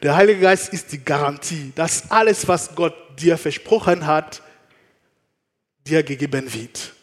Der 0.03 0.15
Heilige 0.15 0.41
Geist 0.41 0.71
ist 0.73 0.91
die 0.91 1.03
Garantie, 1.03 1.71
dass 1.75 2.09
alles, 2.11 2.47
was 2.47 2.75
Gott 2.75 2.93
dir 3.19 3.35
versprochen 3.35 4.05
hat, 4.05 4.43
dir 5.87 6.03
gegeben 6.03 6.53
wird. 6.53 6.93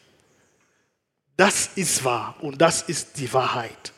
Das 1.37 1.71
ist 1.75 2.03
wahr 2.03 2.35
und 2.41 2.61
das 2.61 2.83
ist 2.83 3.19
die 3.19 3.31
Wahrheit. 3.33 3.93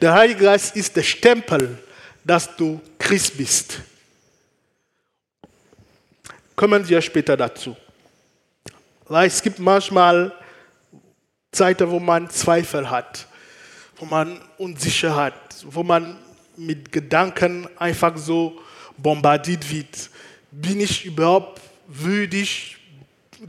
Der 0.00 0.12
Heilige 0.12 0.44
Geist 0.44 0.76
ist 0.76 0.94
der 0.96 1.02
Stempel, 1.02 1.78
dass 2.24 2.54
du 2.56 2.80
Christ 2.98 3.36
bist. 3.36 3.80
Kommen 6.54 6.86
wir 6.86 7.00
später 7.00 7.36
dazu. 7.36 7.76
Weil 9.08 9.26
es 9.26 9.42
gibt 9.42 9.58
manchmal 9.58 10.32
Zeiten, 11.50 11.90
wo 11.90 11.98
man 11.98 12.30
Zweifel 12.30 12.88
hat, 12.88 13.26
wo 13.96 14.04
man 14.04 14.40
unsicher 14.58 15.14
hat, 15.14 15.34
wo 15.64 15.82
man 15.82 16.18
mit 16.56 16.92
Gedanken 16.92 17.68
einfach 17.78 18.16
so 18.16 18.60
bombardiert 18.96 19.70
wird. 19.70 20.10
Bin 20.50 20.80
ich 20.80 21.04
überhaupt 21.04 21.60
würdig? 21.86 22.76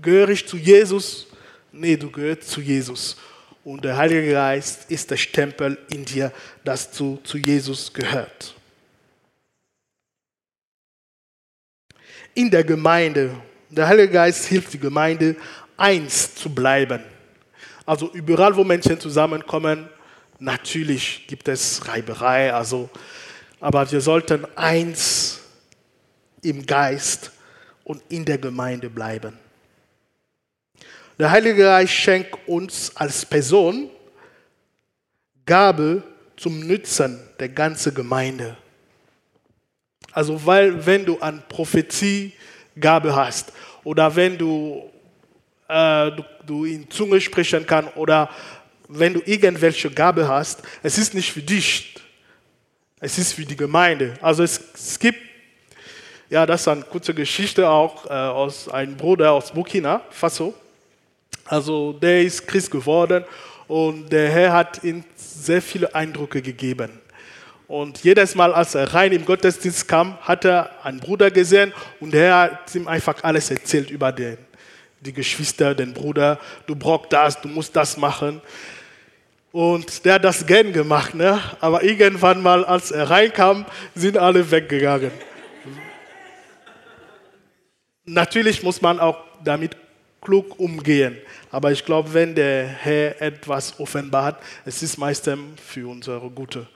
Gehöre 0.02 0.30
ich 0.30 0.48
zu 0.48 0.58
Jesus? 0.58 1.28
Nee, 1.76 1.98
du 1.98 2.12
gehörst 2.12 2.52
zu 2.52 2.62
Jesus. 2.62 3.18
Und 3.64 3.84
der 3.84 3.98
Heilige 3.98 4.32
Geist 4.32 4.92
ist 4.92 5.10
der 5.10 5.18
Stempel 5.18 5.80
in 5.90 6.06
dir, 6.06 6.32
dass 6.64 6.92
du 6.92 7.20
zu 7.24 7.40
Jesus 7.40 7.92
gehört. 7.92 8.54
In 12.36 12.52
der 12.52 12.64
Gemeinde, 12.64 13.36
der 13.72 13.88
Heilige 13.88 14.14
Geist 14.14 14.46
hilft 14.46 14.74
die 14.74 14.80
Gemeinde, 14.80 15.36
eins 15.76 16.36
zu 16.36 16.54
bleiben. 16.54 17.04
Also 17.88 18.12
überall, 18.14 18.56
wo 18.56 18.64
Menschen 18.64 19.00
zusammenkommen, 19.00 19.90
natürlich 20.38 21.26
gibt 21.26 21.48
es 21.48 21.88
Reiberei, 21.88 22.54
also, 22.54 22.88
aber 23.60 23.92
wir 23.92 24.02
sollten 24.02 24.46
eins 24.56 25.40
im 26.44 26.68
Geist 26.68 27.32
und 27.84 28.04
in 28.10 28.26
der 28.26 28.38
Gemeinde 28.38 28.92
bleiben. 28.92 29.40
Der 31.20 31.30
Heilige 31.30 31.64
Geist 31.64 31.94
schenkt 31.94 32.36
uns 32.48 32.92
als 32.96 33.24
Person 33.24 33.90
Gabe 35.46 36.02
zum 36.38 36.62
Nützen 36.62 37.20
der 37.40 37.50
ganzen 37.50 37.94
Gemeinde. 37.94 38.58
Also, 40.12 40.44
weil, 40.46 40.86
wenn 40.86 41.06
du 41.06 41.20
an 41.20 41.44
Prophetie 41.48 42.34
Gabe 42.80 43.16
hast 43.16 43.54
oder 43.84 44.16
wenn 44.16 44.38
du, 44.38 44.90
äh, 45.68 46.12
du, 46.12 46.24
du 46.46 46.66
in 46.66 46.90
Zunge 46.90 47.22
sprechen 47.22 47.66
kannst 47.66 47.96
oder 47.96 48.30
wenn 48.88 49.14
du 49.14 49.22
irgendwelche 49.26 49.92
Gabe 49.92 50.28
hast, 50.28 50.64
es 50.82 50.98
ist 50.98 51.14
nicht 51.14 51.32
für 51.32 51.42
dich, 51.42 51.94
es 53.00 53.18
ist 53.20 53.34
für 53.34 53.46
die 53.46 53.56
Gemeinde. 53.56 54.16
Also 54.22 54.44
es, 54.44 54.60
es 54.74 54.98
gibt, 54.98 55.20
ja, 56.30 56.46
das 56.46 56.62
ist 56.62 56.68
eine 56.68 56.82
kurze 56.82 57.14
Geschichte 57.14 57.70
auch 57.70 58.08
äh, 58.08 58.14
aus 58.14 58.68
einem 58.70 58.98
Bruder 58.98 59.32
aus 59.32 59.52
Burkina 59.52 60.02
Faso. 60.10 60.56
Also 61.46 61.94
der 61.94 62.22
ist 62.22 62.48
Christ 62.48 62.72
geworden 62.72 63.24
und 63.68 64.10
der 64.12 64.30
Herr 64.30 64.54
hat 64.54 64.84
ihm 64.84 65.04
sehr 65.16 65.62
viele 65.62 65.94
Eindrücke 65.94 66.42
gegeben. 66.42 66.90
Und 67.68 68.04
jedes 68.04 68.36
Mal, 68.36 68.54
als 68.54 68.76
er 68.76 68.94
rein 68.94 69.12
im 69.14 69.26
Gottesdienst 69.26 69.88
kam, 69.88 70.18
hat 70.22 70.46
er 70.46 70.70
einen 70.86 71.00
Bruder 71.00 71.32
gesehen 71.32 71.74
und 72.00 72.14
der 72.14 72.22
Herr 72.22 72.42
hat 72.42 72.76
ihm 72.76 72.88
einfach 72.88 73.24
alles 73.24 73.50
erzählt 73.50 73.90
über 73.90 74.12
den, 74.12 74.38
die 75.02 75.14
Geschwister, 75.14 75.74
den 75.74 75.94
Bruder. 75.94 76.40
Du 76.68 76.76
brauchst 76.76 77.12
das, 77.12 77.42
du 77.42 77.48
musst 77.48 77.76
das 77.76 77.98
machen. 77.98 78.42
Und 79.52 80.04
der 80.06 80.16
hat 80.16 80.24
das 80.24 80.46
gern 80.46 80.74
gemacht, 80.74 81.14
ne? 81.14 81.40
aber 81.60 81.84
irgendwann 81.84 82.42
mal, 82.42 82.66
als 82.66 82.92
er 82.92 83.10
reinkam, 83.10 83.66
sind 83.94 84.18
alle 84.18 84.50
weggegangen. 84.50 85.12
Natürlich 88.06 88.64
muss 88.64 88.82
man 88.82 89.00
auch 89.00 89.18
damit 89.44 89.78
klug 90.24 90.60
umgehen. 90.60 91.18
Aber 91.52 91.72
ich 91.72 91.86
glaube, 91.86 92.14
wenn 92.14 92.34
der 92.34 92.66
Herr 92.66 93.22
etwas 93.22 93.80
offenbart, 93.80 94.42
es 94.66 94.82
ist 94.82 94.98
meistens 94.98 95.62
für 95.62 95.88
unsere 95.88 96.30
Gute. 96.30 96.68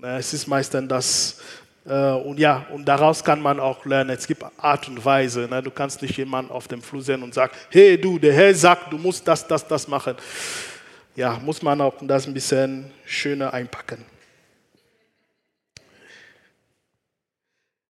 Es 0.00 0.34
ist 0.34 0.46
meistens 0.46 0.88
das, 0.88 1.40
äh, 1.86 2.12
und 2.12 2.38
ja, 2.38 2.66
und 2.70 2.84
daraus 2.86 3.22
kann 3.24 3.40
man 3.40 3.60
auch 3.60 3.84
lernen. 3.84 4.10
Es 4.10 4.26
gibt 4.26 4.44
Art 4.58 4.88
und 4.88 5.04
Weise. 5.04 5.48
Ne? 5.50 5.62
Du 5.62 5.70
kannst 5.70 6.02
nicht 6.02 6.16
jemanden 6.16 6.50
auf 6.50 6.68
dem 6.68 6.82
Flur 6.82 7.02
sehen 7.02 7.22
und 7.22 7.34
sagen, 7.34 7.52
hey 7.70 7.98
du, 7.98 8.18
der 8.18 8.32
Herr 8.32 8.54
sagt, 8.54 8.92
du 8.92 8.98
musst 8.98 9.26
das, 9.26 9.46
das, 9.46 9.66
das 9.66 9.88
machen. 9.88 10.16
Ja, 11.16 11.38
muss 11.44 11.62
man 11.62 11.80
auch 11.80 11.94
das 12.00 12.26
ein 12.26 12.34
bisschen 12.34 12.90
schöner 13.04 13.52
einpacken. 13.52 14.04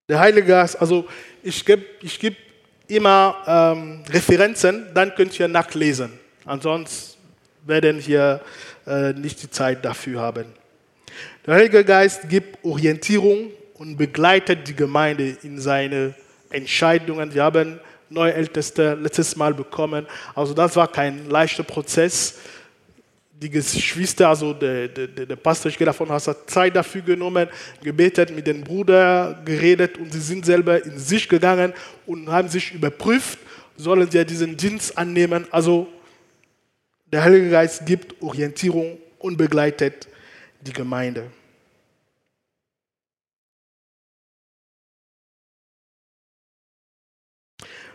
Der 0.07 0.19
Heilige 0.19 0.47
Geist, 0.47 0.79
also 0.79 1.07
ich 1.41 1.65
gebe 1.65 1.83
ich 2.01 2.19
geb 2.19 2.44
immer 2.87 3.35
ähm, 3.47 4.03
Referenzen, 4.09 4.87
dann 4.93 5.13
könnt 5.15 5.39
ihr 5.39 5.47
nachlesen. 5.47 6.11
Ansonsten 6.45 7.19
werden 7.65 8.05
wir 8.05 8.41
äh, 8.85 9.13
nicht 9.13 9.41
die 9.41 9.49
Zeit 9.49 9.83
dafür 9.83 10.21
haben. 10.21 10.45
Der 11.45 11.55
Heilige 11.55 11.83
Geist 11.83 12.29
gibt 12.29 12.63
Orientierung 12.63 13.51
und 13.75 13.97
begleitet 13.97 14.67
die 14.67 14.75
Gemeinde 14.75 15.37
in 15.43 15.59
seine 15.59 16.13
Entscheidungen. 16.49 17.33
Wir 17.33 17.43
haben 17.43 17.79
neue 18.09 18.33
Älteste 18.33 18.95
letztes 18.95 19.35
Mal 19.35 19.53
bekommen. 19.53 20.05
Also 20.33 20.53
das 20.53 20.75
war 20.75 20.87
kein 20.87 21.29
leichter 21.29 21.63
Prozess 21.63 22.35
die 23.37 23.49
Geschwister, 23.49 24.29
also 24.29 24.53
der, 24.53 24.87
der, 24.87 25.07
der 25.07 25.35
Pastor, 25.35 25.69
ich 25.69 25.77
gehe 25.77 25.85
davon 25.85 26.09
aus, 26.09 26.27
hat 26.27 26.49
Zeit 26.49 26.75
dafür 26.75 27.01
genommen, 27.01 27.49
gebetet, 27.83 28.33
mit 28.33 28.47
den 28.47 28.63
Brüdern 28.63 29.43
geredet 29.43 29.97
und 29.97 30.13
sie 30.13 30.21
sind 30.21 30.45
selber 30.45 30.83
in 30.85 30.97
sich 30.97 31.27
gegangen 31.27 31.73
und 32.05 32.29
haben 32.29 32.47
sich 32.47 32.73
überprüft, 32.73 33.39
sollen 33.75 34.09
sie 34.09 34.25
diesen 34.25 34.55
Dienst 34.55 34.97
annehmen. 34.97 35.45
Also 35.51 35.87
der 37.11 37.23
Heilige 37.23 37.49
Geist 37.49 37.85
gibt 37.85 38.21
Orientierung 38.21 38.97
und 39.19 39.37
begleitet 39.37 40.07
die 40.61 40.73
Gemeinde. 40.73 41.29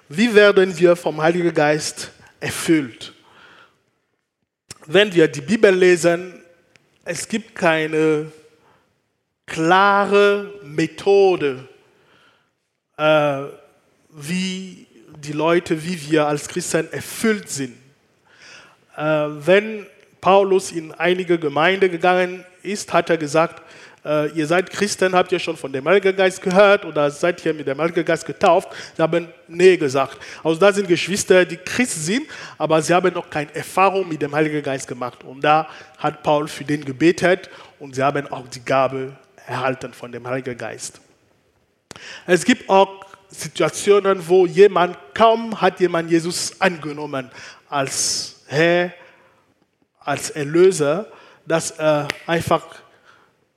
Wie 0.08 0.34
werden 0.34 0.76
wir 0.76 0.96
vom 0.96 1.22
Heiligen 1.22 1.54
Geist 1.54 2.10
erfüllt? 2.40 3.14
Wenn 4.92 5.14
wir 5.14 5.28
die 5.28 5.40
Bibel 5.40 5.72
lesen, 5.72 6.42
es 7.04 7.28
gibt 7.28 7.54
keine 7.54 8.32
klare 9.46 10.52
Methode, 10.64 11.68
äh, 12.96 13.42
wie 14.08 14.88
die 15.16 15.32
Leute, 15.32 15.84
wie 15.84 16.10
wir 16.10 16.26
als 16.26 16.48
Christen 16.48 16.92
erfüllt 16.92 17.48
sind. 17.48 17.76
Äh, 18.96 19.02
wenn 19.02 19.86
Paulus 20.20 20.72
in 20.72 20.92
einige 20.92 21.38
Gemeinden 21.38 21.92
gegangen 21.92 22.44
ist, 22.64 22.92
hat 22.92 23.10
er 23.10 23.16
gesagt, 23.16 23.62
äh, 24.04 24.30
ihr 24.32 24.46
seid 24.46 24.70
Christen, 24.70 25.14
habt 25.14 25.30
ihr 25.32 25.38
schon 25.38 25.56
von 25.56 25.72
dem 25.72 25.86
Heiligen 25.86 26.16
Geist 26.16 26.40
gehört 26.40 26.84
oder 26.84 27.10
seid 27.10 27.44
ihr 27.44 27.52
mit 27.52 27.66
dem 27.66 27.78
Heiligen 27.78 28.04
Geist 28.04 28.24
getauft? 28.24 28.68
Sie 28.96 29.02
haben 29.02 29.28
Nee 29.46 29.76
gesagt. 29.76 30.18
Also 30.42 30.58
da 30.58 30.72
sind 30.72 30.88
Geschwister, 30.88 31.44
die 31.44 31.56
Christ 31.56 32.06
sind, 32.06 32.26
aber 32.56 32.80
sie 32.80 32.94
haben 32.94 33.12
noch 33.12 33.28
keine 33.28 33.54
Erfahrung 33.54 34.08
mit 34.08 34.22
dem 34.22 34.34
Heiligen 34.34 34.62
Geist 34.62 34.88
gemacht. 34.88 35.22
Und 35.24 35.42
da 35.42 35.68
hat 35.98 36.22
Paul 36.22 36.48
für 36.48 36.64
den 36.64 36.84
gebetet 36.84 37.50
und 37.78 37.94
sie 37.94 38.02
haben 38.02 38.26
auch 38.32 38.48
die 38.48 38.64
Gabe 38.64 39.16
erhalten 39.46 39.92
von 39.92 40.10
dem 40.10 40.26
Heiligen 40.26 40.56
Geist. 40.56 41.00
Es 42.26 42.44
gibt 42.44 42.68
auch 42.70 43.04
Situationen, 43.28 44.26
wo 44.26 44.46
jemand, 44.46 44.96
kaum 45.14 45.60
hat 45.60 45.78
jemand 45.80 46.10
Jesus 46.10 46.60
angenommen 46.60 47.30
als 47.68 48.42
Herr, 48.46 48.92
als 50.00 50.30
Erlöser, 50.30 51.06
dass 51.46 51.72
er 51.72 52.08
einfach 52.26 52.64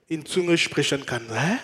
in 0.08 0.24
Zunge 0.24 0.56
sprechen 0.58 1.04
kann. 1.04 1.22
Hä? 1.32 1.58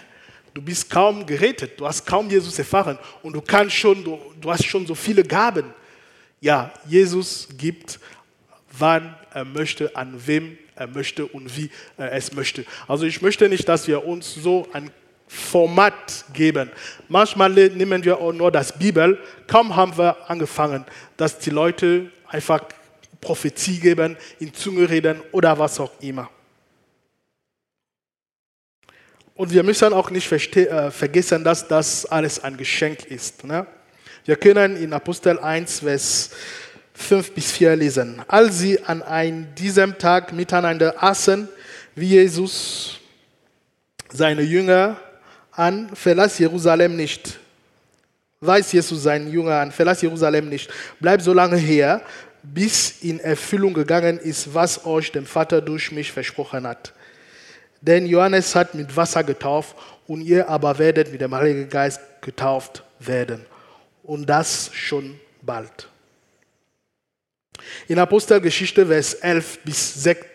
Du 0.53 0.61
bist 0.61 0.91
kaum 0.91 1.25
gerettet, 1.25 1.79
du 1.79 1.87
hast 1.87 2.05
kaum 2.05 2.29
Jesus 2.29 2.59
erfahren 2.59 2.99
und 3.23 3.35
du 3.35 3.41
kannst 3.41 3.77
schon, 3.77 4.03
du, 4.03 4.19
du 4.41 4.51
hast 4.51 4.65
schon 4.65 4.87
so 4.87 4.95
viele 4.95 5.23
Gaben. 5.23 5.73
Ja, 6.41 6.73
Jesus 6.87 7.49
gibt, 7.57 8.01
wann 8.77 9.15
er 9.33 9.45
möchte, 9.45 9.95
an 9.95 10.21
wem 10.27 10.59
er 10.75 10.89
möchte 10.89 11.27
und 11.27 11.57
wie 11.57 11.71
er 11.97 12.13
es 12.13 12.33
möchte. 12.33 12.65
Also 12.89 13.05
ich 13.05 13.23
möchte 13.23 13.49
nicht, 13.49 13.69
dass 13.69 13.87
wir 13.87 14.05
uns 14.05 14.35
so 14.35 14.67
ein 14.73 14.91
Format 15.29 16.25
geben. 16.33 16.71
Manchmal 17.09 17.51
nehmen 17.51 18.03
wir 18.05 18.19
auch 18.19 18.33
nur 18.33 18.51
das 18.51 18.77
Bibel. 18.77 19.17
Kaum 19.47 19.77
haben 19.77 19.97
wir 19.97 20.29
angefangen, 20.29 20.85
dass 21.17 21.39
die 21.39 21.51
Leute 21.51 22.11
einfach 22.27 22.63
Prophetie 23.21 23.79
geben, 23.79 24.17
in 24.41 24.53
Zunge 24.53 24.89
reden 24.89 25.21
oder 25.31 25.57
was 25.57 25.79
auch 25.79 25.93
immer. 26.01 26.29
Und 29.41 29.51
wir 29.55 29.63
müssen 29.63 29.95
auch 29.95 30.11
nicht 30.11 30.31
äh, 30.31 30.91
vergessen, 30.91 31.43
dass 31.43 31.67
das 31.67 32.05
alles 32.05 32.45
ein 32.45 32.59
Geschenk 32.59 33.07
ist. 33.07 33.43
Ne? 33.43 33.67
Wir 34.27 34.37
können 34.37 34.77
in 34.77 34.93
Apostel 34.93 35.39
1, 35.39 35.81
Vers 35.81 36.29
5 36.93 37.33
bis 37.33 37.51
4 37.53 37.75
lesen. 37.75 38.23
Als 38.29 38.59
sie 38.59 38.85
an 38.85 39.03
einem, 39.03 39.47
diesem 39.55 39.97
Tag 39.97 40.35
miteinander 40.35 41.03
aßen, 41.03 41.49
wie 41.95 42.09
Jesus 42.09 42.99
seine 44.13 44.43
Jünger 44.43 45.01
an, 45.53 45.89
verlass 45.97 46.39
Jerusalem 46.39 46.97
nicht. 46.97 47.41
Weiß 48.41 48.71
Jesus 48.73 49.03
seinen 49.05 49.33
Jünger 49.33 49.55
an, 49.55 49.73
verlass 49.73 50.03
Jerusalem 50.03 50.51
nicht. 50.51 50.71
Bleib 51.01 51.23
so 51.23 51.33
lange 51.33 51.57
her, 51.57 52.03
bis 52.43 53.01
in 53.01 53.21
Erfüllung 53.21 53.73
gegangen 53.73 54.19
ist, 54.19 54.53
was 54.53 54.85
euch 54.85 55.11
dem 55.13 55.25
Vater 55.25 55.63
durch 55.63 55.93
mich 55.93 56.13
versprochen 56.13 56.67
hat. 56.67 56.93
Denn 57.81 58.07
Johannes 58.07 58.55
hat 58.55 58.75
mit 58.75 58.95
Wasser 58.97 59.25
getauft 59.25 59.75
und 60.07 60.21
ihr 60.21 60.49
aber 60.49 60.79
werdet 60.79 61.13
mit 61.13 61.21
dem 61.21 61.35
Heiligen 61.35 61.69
Geist 61.69 62.01
getauft 62.21 62.85
werden. 62.99 63.47
Und 64.03 64.27
das 64.27 64.71
schon 64.73 65.19
bald. 65.43 65.89
In 67.89 67.99
Apostelgeschichte, 67.99 68.87
Vers 68.87 69.15
11 69.15 69.61
bis 69.65 70.03
6, 70.03 70.27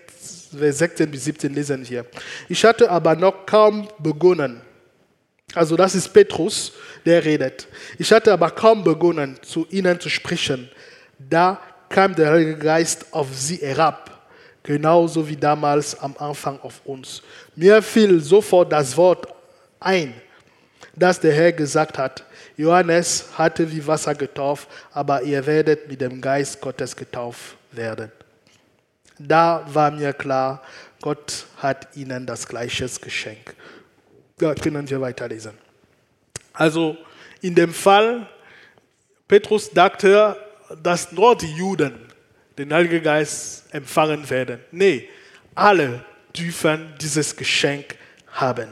Vers 0.57 0.77
16 0.77 1.11
bis 1.11 1.25
17 1.25 1.53
lesen 1.53 1.87
wir. 1.89 2.05
Ich 2.49 2.63
hatte 2.63 2.89
aber 2.89 3.15
noch 3.15 3.45
kaum 3.45 3.87
begonnen. 3.99 4.61
Also 5.53 5.75
das 5.75 5.95
ist 5.95 6.09
Petrus, 6.09 6.73
der 7.05 7.23
redet. 7.23 7.67
Ich 7.97 8.11
hatte 8.11 8.33
aber 8.33 8.51
kaum 8.51 8.83
begonnen, 8.83 9.37
zu 9.41 9.67
ihnen 9.69 9.99
zu 9.99 10.09
sprechen. 10.09 10.69
Da 11.17 11.59
kam 11.89 12.15
der 12.15 12.31
Heilige 12.31 12.57
Geist 12.57 13.05
auf 13.11 13.27
sie 13.33 13.57
herab, 13.57 14.14
genauso 14.65 15.27
wie 15.29 15.37
damals 15.37 15.97
am 15.99 16.15
Anfang 16.17 16.59
auf 16.61 16.81
uns. 16.85 17.21
Mir 17.55 17.81
fiel 17.81 18.19
sofort 18.19 18.71
das 18.71 18.97
Wort 18.97 19.27
ein, 19.79 20.13
das 20.95 21.19
der 21.19 21.33
Herr 21.33 21.51
gesagt 21.53 21.97
hat. 21.97 22.23
Johannes 22.57 23.25
hatte 23.37 23.71
wie 23.71 23.85
Wasser 23.85 24.15
getauft, 24.15 24.67
aber 24.91 25.21
ihr 25.21 25.45
werdet 25.45 25.87
mit 25.87 26.01
dem 26.01 26.19
Geist 26.19 26.59
Gottes 26.59 26.95
getauft 26.95 27.55
werden. 27.71 28.11
Da 29.19 29.63
war 29.71 29.91
mir 29.91 30.13
klar, 30.13 30.61
Gott 31.01 31.45
hat 31.57 31.95
ihnen 31.95 32.25
das 32.25 32.47
gleiche 32.47 32.89
Geschenk. 32.99 33.53
Da 34.37 34.55
können 34.55 34.89
wir 34.89 34.99
weiterlesen. 34.99 35.53
Also 36.53 36.97
in 37.41 37.53
dem 37.53 37.73
Fall, 37.73 38.27
Petrus 39.27 39.69
dachte, 39.69 40.35
dass 40.81 41.11
nur 41.11 41.37
die 41.37 41.53
Juden 41.53 42.04
den 42.57 42.73
Heiligen 42.73 43.03
Geist 43.03 43.65
empfangen 43.73 44.29
werden. 44.29 44.59
Nee, 44.71 45.09
alle 45.53 46.03
dürfen 46.35 46.93
dieses 46.99 47.35
Geschenk 47.35 47.95
haben. 48.27 48.67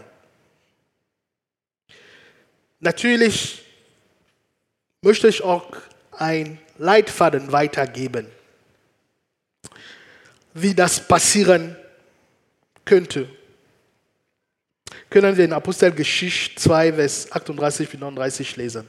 Natürlich 2.79 3.63
möchte 5.01 5.27
ich 5.27 5.41
auch 5.41 5.71
ein 6.11 6.59
Leitfaden 6.77 7.51
weitergeben, 7.51 8.27
wie 10.53 10.73
das 10.73 11.05
passieren 11.07 11.75
könnte. 12.83 13.29
Können 15.09 15.37
wir 15.37 15.45
in 15.45 15.53
Apostelgeschichte 15.53 16.55
2, 16.59 16.93
Vers 16.93 17.31
38 17.31 17.89
bis 17.89 17.99
39 17.99 18.55
lesen. 18.57 18.87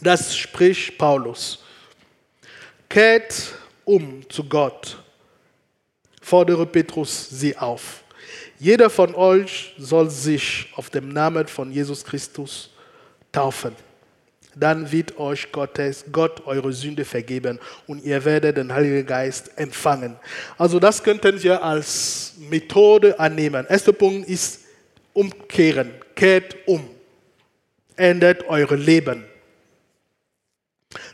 Das 0.00 0.36
spricht 0.36 0.98
Paulus. 0.98 1.64
Kehrt 2.88 3.54
um 3.84 4.28
zu 4.28 4.44
Gott, 4.44 5.02
fordere 6.22 6.66
Petrus 6.66 7.28
sie 7.30 7.56
auf. 7.56 8.02
Jeder 8.58 8.90
von 8.90 9.14
euch 9.14 9.74
soll 9.78 10.10
sich 10.10 10.72
auf 10.74 10.90
dem 10.90 11.10
Namen 11.10 11.46
von 11.46 11.70
Jesus 11.70 12.04
Christus 12.04 12.70
taufen. 13.30 13.74
Dann 14.54 14.90
wird 14.90 15.18
euch 15.18 15.52
Gottes, 15.52 16.04
Gott 16.10 16.44
eure 16.46 16.72
Sünde 16.72 17.04
vergeben 17.04 17.60
und 17.86 18.02
ihr 18.02 18.24
werdet 18.24 18.56
den 18.56 18.72
Heiligen 18.72 19.06
Geist 19.06 19.52
empfangen. 19.56 20.16
Also 20.56 20.80
das 20.80 21.02
könnten 21.02 21.40
wir 21.42 21.62
als 21.62 22.34
Methode 22.38 23.20
annehmen. 23.20 23.66
Erster 23.68 23.92
Punkt 23.92 24.28
ist 24.28 24.62
umkehren. 25.12 25.92
Kehrt 26.16 26.56
um. 26.66 26.88
Ändert 27.96 28.48
eure 28.48 28.76
Leben. 28.76 29.24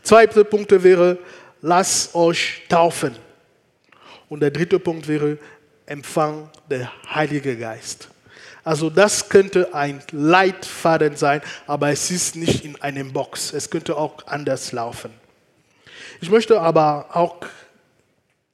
Zweiter 0.02 0.44
Punkt 0.44 0.70
wäre, 0.82 1.18
lasst 1.64 2.14
euch 2.14 2.62
taufen. 2.68 3.16
Und 4.28 4.40
der 4.40 4.50
dritte 4.50 4.78
Punkt 4.78 5.08
wäre, 5.08 5.38
Empfang 5.86 6.50
der 6.70 6.90
Heilige 7.14 7.56
Geist. 7.56 8.08
Also 8.64 8.88
das 8.88 9.28
könnte 9.28 9.74
ein 9.74 10.02
Leitfaden 10.12 11.16
sein, 11.16 11.42
aber 11.66 11.90
es 11.90 12.10
ist 12.10 12.36
nicht 12.36 12.64
in 12.64 12.80
einem 12.80 13.12
Box. 13.12 13.52
Es 13.52 13.68
könnte 13.68 13.96
auch 13.96 14.26
anders 14.26 14.72
laufen. 14.72 15.10
Ich 16.20 16.30
möchte 16.30 16.60
aber 16.60 17.08
auch 17.12 17.46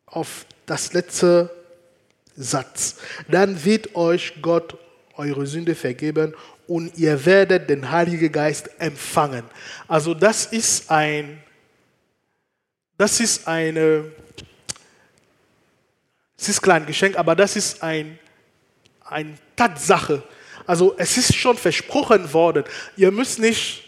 auf 0.07 0.47
das 0.67 0.93
letzte 0.93 1.51
Satz. 2.37 2.97
Dann 3.29 3.65
wird 3.65 3.95
euch 3.95 4.35
Gott 4.41 4.77
eure 5.17 5.47
Sünde 5.47 5.75
vergeben 5.75 6.35
und 6.67 6.97
ihr 6.97 7.25
werdet 7.27 7.71
den 7.71 7.91
Heiligen 7.91 8.31
Geist 8.33 8.71
empfangen. 8.79 9.45
Also 9.87 10.15
das 10.15 10.47
ist 10.47 10.91
ein, 10.91 11.43
das 13.01 13.19
ist 13.19 13.49
eine, 13.49 14.13
es 16.37 16.49
ist 16.51 16.61
kein 16.61 16.85
Geschenk, 16.85 17.17
aber 17.17 17.35
das 17.35 17.57
ist 17.57 17.83
ein, 17.83 18.19
eine 19.01 19.35
Tatsache. 19.57 20.23
Also 20.67 20.95
es 20.99 21.17
ist 21.17 21.35
schon 21.35 21.57
versprochen 21.57 22.31
worden. 22.33 22.65
Ihr 22.97 23.11
müsst 23.11 23.39
nicht 23.39 23.85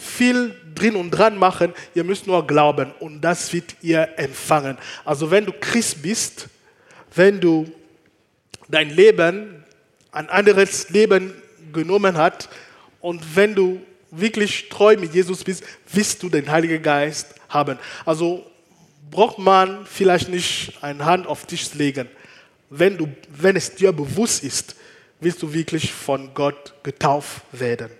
viel 0.00 0.54
drin 0.74 0.94
und 0.94 1.10
dran 1.10 1.36
machen, 1.36 1.74
ihr 1.94 2.04
müsst 2.04 2.28
nur 2.28 2.46
glauben 2.46 2.92
und 3.00 3.20
das 3.20 3.52
wird 3.52 3.74
ihr 3.82 4.08
empfangen. 4.16 4.78
Also 5.04 5.30
wenn 5.30 5.44
du 5.44 5.52
Christ 5.52 6.00
bist, 6.00 6.46
wenn 7.16 7.40
du 7.40 7.70
dein 8.68 8.90
Leben 8.90 9.64
ein 10.12 10.28
anderes 10.28 10.90
Leben 10.90 11.34
genommen 11.72 12.16
hat. 12.16 12.48
Und 13.00 13.36
wenn 13.36 13.54
du 13.54 13.80
wirklich 14.10 14.68
treu 14.68 14.96
mit 14.96 15.14
Jesus 15.14 15.44
bist, 15.44 15.64
wirst 15.92 16.22
du 16.22 16.28
den 16.28 16.50
Heiligen 16.50 16.82
Geist 16.82 17.34
haben. 17.48 17.78
Also 18.04 18.44
braucht 19.10 19.38
man 19.38 19.86
vielleicht 19.86 20.28
nicht 20.28 20.72
eine 20.82 21.04
Hand 21.04 21.26
auf 21.26 21.46
dich 21.46 21.74
legen. 21.74 22.08
Wenn, 22.70 22.98
du, 22.98 23.08
wenn 23.30 23.56
es 23.56 23.74
dir 23.74 23.92
bewusst 23.92 24.44
ist, 24.44 24.76
wirst 25.20 25.42
du 25.42 25.52
wirklich 25.52 25.92
von 25.92 26.32
Gott 26.34 26.74
getauft 26.82 27.42
werden. 27.52 27.90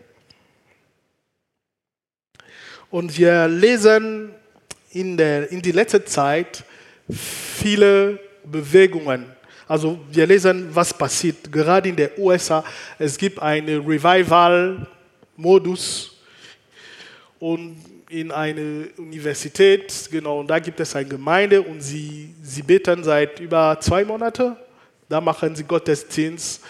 Und 2.91 3.17
wir 3.19 3.49
lesen 3.49 4.31
in, 4.93 5.17
der, 5.17 5.51
in 5.51 5.61
die 5.61 5.73
letzte 5.73 6.05
Zeit 6.05 6.65
viele 7.11 8.19
Bewegungen 8.45 9.37
also 9.69 9.99
wir 10.11 10.27
lesen, 10.27 10.75
was 10.75 10.95
passiert. 10.95 11.53
Gerade 11.53 11.91
in 11.91 11.97
den 11.97 12.09
USA, 12.17 12.65
es 12.99 13.19
gibt 13.19 13.39
einen 13.39 13.85
Revival-Modus 15.39 16.13
und 17.39 17.77
in 18.11 18.33
einer 18.33 18.87
Universität, 18.97 20.09
genau, 20.11 20.41
und 20.41 20.49
da 20.49 20.59
gibt 20.59 20.81
es 20.81 20.97
eine 20.97 21.09
Gemeinde 21.09 21.63
und 21.63 21.81
sie, 21.81 22.35
sie 22.43 22.63
beten 22.63 23.05
seit 23.05 23.39
über 23.39 23.79
zwei 23.81 24.05
Monaten. 24.05 24.57
Da 25.09 25.21
machen 25.21 25.55
sie 25.55 25.65
Gottesdienst 25.65 26.63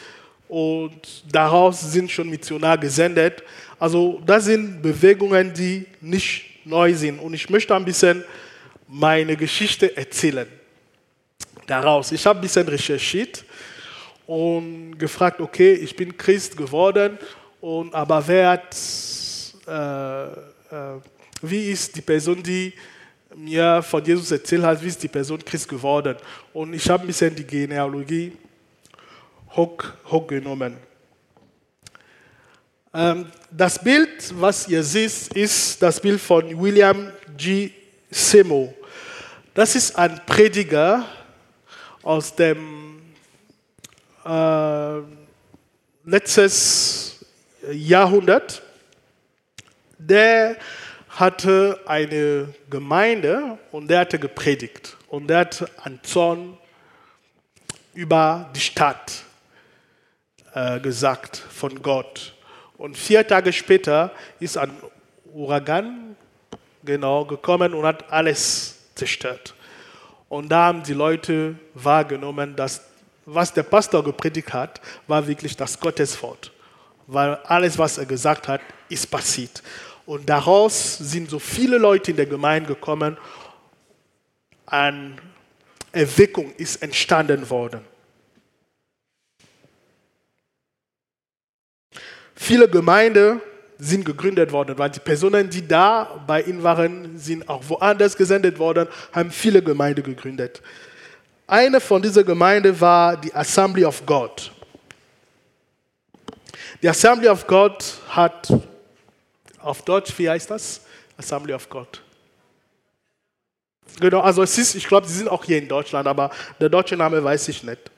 und 0.48 1.00
daraus 1.30 1.92
sind 1.92 2.10
schon 2.10 2.28
Missionar 2.28 2.76
gesendet. 2.76 3.42
Also 3.78 4.20
das 4.26 4.46
sind 4.46 4.82
Bewegungen, 4.82 5.52
die 5.54 5.86
nicht 6.00 6.44
neu 6.64 6.92
sind. 6.92 7.18
Und 7.20 7.34
ich 7.34 7.48
möchte 7.48 7.74
ein 7.74 7.84
bisschen 7.84 8.24
meine 8.88 9.36
Geschichte 9.36 9.96
erzählen 9.96 10.46
daraus. 11.66 12.12
Ich 12.12 12.26
habe 12.26 12.38
ein 12.38 12.42
bisschen 12.42 12.66
recherchiert 12.66 13.44
und 14.26 14.98
gefragt, 14.98 15.40
okay, 15.40 15.74
ich 15.74 15.94
bin 15.94 16.16
Christ 16.16 16.56
geworden, 16.56 17.18
und, 17.60 17.94
aber 17.94 18.26
wer 18.26 18.50
hat, 18.50 18.76
äh, 19.66 20.26
äh, 20.74 21.00
wie 21.42 21.70
ist 21.70 21.94
die 21.94 22.00
Person, 22.00 22.42
die 22.42 22.72
mir 23.36 23.82
von 23.82 24.04
Jesus 24.04 24.30
erzählt 24.30 24.62
hat, 24.62 24.82
wie 24.82 24.88
ist 24.88 25.02
die 25.02 25.08
Person 25.08 25.44
Christ 25.44 25.68
geworden? 25.68 26.16
Und 26.52 26.74
ich 26.74 26.88
habe 26.88 27.04
ein 27.04 27.06
bisschen 27.06 27.34
die 27.34 27.44
Genealogie 27.44 28.32
hoch, 29.54 29.84
hochgenommen. 30.06 30.76
Ähm, 32.94 33.26
das 33.50 33.82
Bild, 33.82 34.32
was 34.40 34.68
ihr 34.68 34.82
seht, 34.82 35.28
ist 35.34 35.82
das 35.82 36.00
Bild 36.00 36.20
von 36.20 36.44
William 36.60 37.12
G. 37.36 37.70
Seymour. 38.10 38.72
Das 39.54 39.74
ist 39.74 39.96
ein 39.96 40.20
Prediger, 40.24 41.04
aus 42.02 42.34
dem 42.34 43.02
äh, 44.24 44.98
letztes 46.04 47.17
Jahrhundert, 47.70 48.62
der 49.98 50.56
hatte 51.08 51.80
eine 51.86 52.54
Gemeinde 52.70 53.58
und 53.72 53.88
der 53.88 54.00
hatte 54.00 54.18
gepredigt 54.18 54.96
und 55.08 55.28
der 55.28 55.40
hatte 55.40 55.68
einen 55.82 56.02
Zorn 56.02 56.56
über 57.94 58.48
die 58.54 58.60
Stadt 58.60 59.24
äh, 60.54 60.80
gesagt 60.80 61.36
von 61.36 61.82
Gott. 61.82 62.34
Und 62.76 62.96
vier 62.96 63.26
Tage 63.26 63.52
später 63.52 64.12
ist 64.38 64.56
ein 64.56 64.70
Uragan 65.34 66.16
genau 66.84 67.24
gekommen 67.24 67.74
und 67.74 67.84
hat 67.84 68.10
alles 68.12 68.78
zerstört. 68.94 69.54
Und 70.28 70.48
da 70.48 70.66
haben 70.66 70.82
die 70.84 70.94
Leute 70.94 71.56
wahrgenommen, 71.74 72.54
dass 72.54 72.82
was 73.26 73.52
der 73.52 73.62
Pastor 73.62 74.02
gepredigt 74.02 74.52
hat, 74.54 74.80
war 75.06 75.26
wirklich 75.26 75.54
das 75.54 75.78
Gotteswort. 75.78 76.50
Weil 77.10 77.36
alles, 77.44 77.78
was 77.78 77.96
er 77.96 78.04
gesagt 78.04 78.48
hat, 78.48 78.60
ist 78.90 79.10
passiert. 79.10 79.62
Und 80.04 80.28
daraus 80.28 80.98
sind 80.98 81.30
so 81.30 81.38
viele 81.38 81.78
Leute 81.78 82.10
in 82.10 82.18
der 82.18 82.26
Gemeinde 82.26 82.68
gekommen. 82.68 83.16
Eine 84.66 85.16
Erweckung 85.90 86.52
ist 86.56 86.82
entstanden 86.82 87.48
worden. 87.48 87.80
Viele 92.34 92.68
Gemeinden 92.68 93.40
sind 93.78 94.04
gegründet 94.04 94.52
worden, 94.52 94.76
weil 94.76 94.90
die 94.90 95.00
Personen, 95.00 95.48
die 95.48 95.66
da 95.66 96.22
bei 96.26 96.42
ihnen 96.42 96.62
waren, 96.62 97.18
sind 97.18 97.48
auch 97.48 97.62
woanders 97.68 98.16
gesendet 98.16 98.58
worden, 98.58 98.86
haben 99.12 99.30
viele 99.30 99.62
Gemeinden 99.62 100.02
gegründet. 100.02 100.60
Eine 101.46 101.80
von 101.80 102.02
diesen 102.02 102.26
Gemeinden 102.26 102.78
war 102.78 103.16
die 103.16 103.32
Assembly 103.32 103.86
of 103.86 104.04
God. 104.04 104.52
Die 106.82 106.88
Assembly 106.88 107.28
of 107.28 107.46
God 107.46 107.82
hat 108.08 108.52
auf 109.58 109.82
Deutsch, 109.82 110.16
wie 110.18 110.30
heißt 110.30 110.50
das? 110.50 110.82
Assembly 111.16 111.52
of 111.52 111.68
God. 111.68 112.02
Genau, 113.98 114.20
also 114.20 114.42
es 114.42 114.56
ist, 114.56 114.74
ich 114.74 114.86
glaube, 114.86 115.06
sie 115.08 115.18
sind 115.18 115.28
auch 115.28 115.44
hier 115.44 115.58
in 115.58 115.66
Deutschland, 115.66 116.06
aber 116.06 116.30
der 116.60 116.68
deutsche 116.68 116.96
Name 116.96 117.22
weiß 117.22 117.48
ich 117.48 117.64
nicht. 117.64 117.90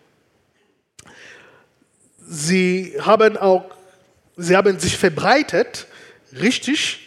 Sie 2.26 2.97
haben 3.01 3.37
auch 3.37 3.70
sie 4.41 4.57
haben 4.57 4.78
sich 4.78 4.97
verbreitet, 4.97 5.87
richtig. 6.41 7.07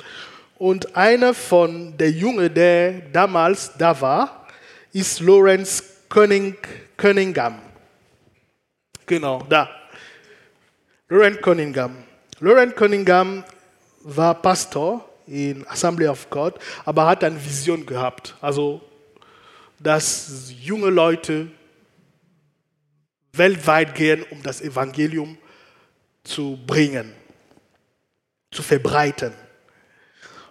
Und 0.58 0.96
einer 0.96 1.34
von 1.34 1.98
der 1.98 2.12
Junge, 2.12 2.50
der 2.50 3.02
damals 3.12 3.72
da 3.78 4.00
war, 4.00 4.48
ist 4.94 5.20
Lawrence 5.20 5.84
Cunning, 6.10 6.56
Cunningham. 6.96 7.60
Genau, 9.06 9.44
da. 9.50 9.70
Lawrence 11.14 11.42
Cunningham. 11.42 11.96
Lawrence 12.40 12.74
Cunningham 12.74 13.44
war 14.02 14.34
Pastor 14.34 15.08
in 15.28 15.64
Assembly 15.68 16.08
of 16.08 16.28
God, 16.32 16.56
aber 16.86 17.06
hat 17.06 17.24
eine 17.24 17.36
Vision 17.36 17.86
gehabt. 17.86 18.36
Also, 18.42 18.82
dass 19.78 20.52
junge 20.60 20.90
Leute 20.90 21.52
weltweit 23.34 23.94
gehen, 23.94 24.26
um 24.32 24.42
das 24.42 24.60
Evangelium 24.62 25.38
zu 26.24 26.58
bringen 26.66 27.14
zu 28.50 28.64
verbreiten. 28.64 29.34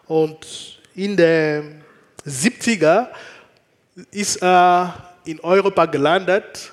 Und 0.06 0.78
in 0.94 1.16
den 1.16 1.82
70er 2.24 3.08
ist 4.12 4.36
er 4.36 5.16
in 5.24 5.40
Europa 5.40 5.86
gelandet 5.86 6.72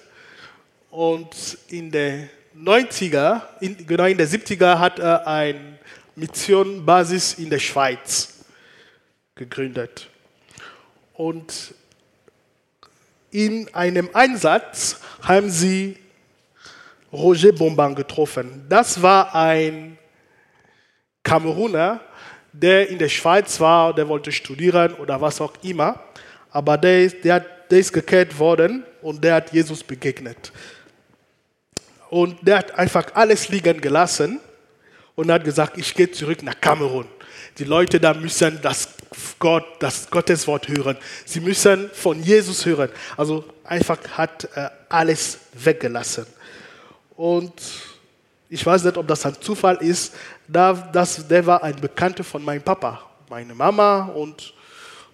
und 0.91 1.57
in 1.69 1.89
den 1.89 2.29
90er, 2.63 3.41
in, 3.61 3.85
genau 3.85 4.05
in 4.05 4.17
den 4.17 4.27
70er 4.27 4.79
hat 4.79 4.99
er 4.99 5.25
eine 5.25 5.79
Missionbasis 6.15 7.35
in 7.35 7.49
der 7.49 7.59
Schweiz 7.59 8.43
gegründet. 9.35 10.07
Und 11.13 11.73
in 13.31 13.73
einem 13.73 14.09
Einsatz 14.13 14.99
haben 15.21 15.49
sie 15.49 15.97
Roger 17.13 17.51
Bomban 17.51 17.95
getroffen. 17.95 18.65
Das 18.67 19.01
war 19.01 19.33
ein 19.33 19.97
Kameruner, 21.23 22.01
der 22.51 22.89
in 22.89 22.99
der 22.99 23.09
Schweiz 23.09 23.59
war, 23.59 23.93
der 23.93 24.07
wollte 24.07 24.31
studieren 24.31 24.93
oder 24.95 25.21
was 25.21 25.39
auch 25.39 25.53
immer, 25.63 26.03
aber 26.51 26.77
der 26.77 27.03
ist, 27.03 27.23
der, 27.23 27.39
der 27.39 27.79
ist 27.79 27.93
gekehrt 27.93 28.37
worden 28.37 28.83
und 29.01 29.23
der 29.23 29.35
hat 29.35 29.53
Jesus 29.53 29.83
begegnet. 29.83 30.51
Und 32.09 32.37
der 32.41 32.59
hat 32.59 32.75
einfach 32.75 33.05
alles 33.13 33.49
liegen 33.49 33.79
gelassen 33.81 34.39
und 35.15 35.31
hat 35.31 35.43
gesagt, 35.43 35.77
ich 35.77 35.93
gehe 35.93 36.11
zurück 36.11 36.41
nach 36.43 36.59
Kamerun. 36.59 37.05
Die 37.57 37.65
Leute 37.65 37.99
da 37.99 38.13
müssen 38.13 38.59
das 38.61 38.89
Gott, 39.37 39.65
das 39.79 40.09
Gotteswort 40.09 40.67
hören. 40.67 40.97
Sie 41.25 41.39
müssen 41.39 41.89
von 41.93 42.21
Jesus 42.21 42.65
hören. 42.65 42.89
Also 43.17 43.43
einfach 43.63 43.97
hat 44.11 44.47
äh, 44.55 44.69
alles 44.87 45.39
weggelassen. 45.53 46.25
Und 47.15 47.53
ich 48.49 48.65
weiß 48.65 48.83
nicht, 48.83 48.97
ob 48.97 49.07
das 49.07 49.25
ein 49.25 49.35
Zufall 49.39 49.77
ist, 49.77 50.15
da, 50.47 50.73
das, 50.73 51.27
der 51.27 51.45
war 51.45 51.63
ein 51.63 51.75
Bekannter 51.75 52.23
von 52.23 52.43
meinem 52.43 52.61
Papa, 52.61 53.01
meine 53.29 53.53
Mama 53.53 54.05
und 54.05 54.53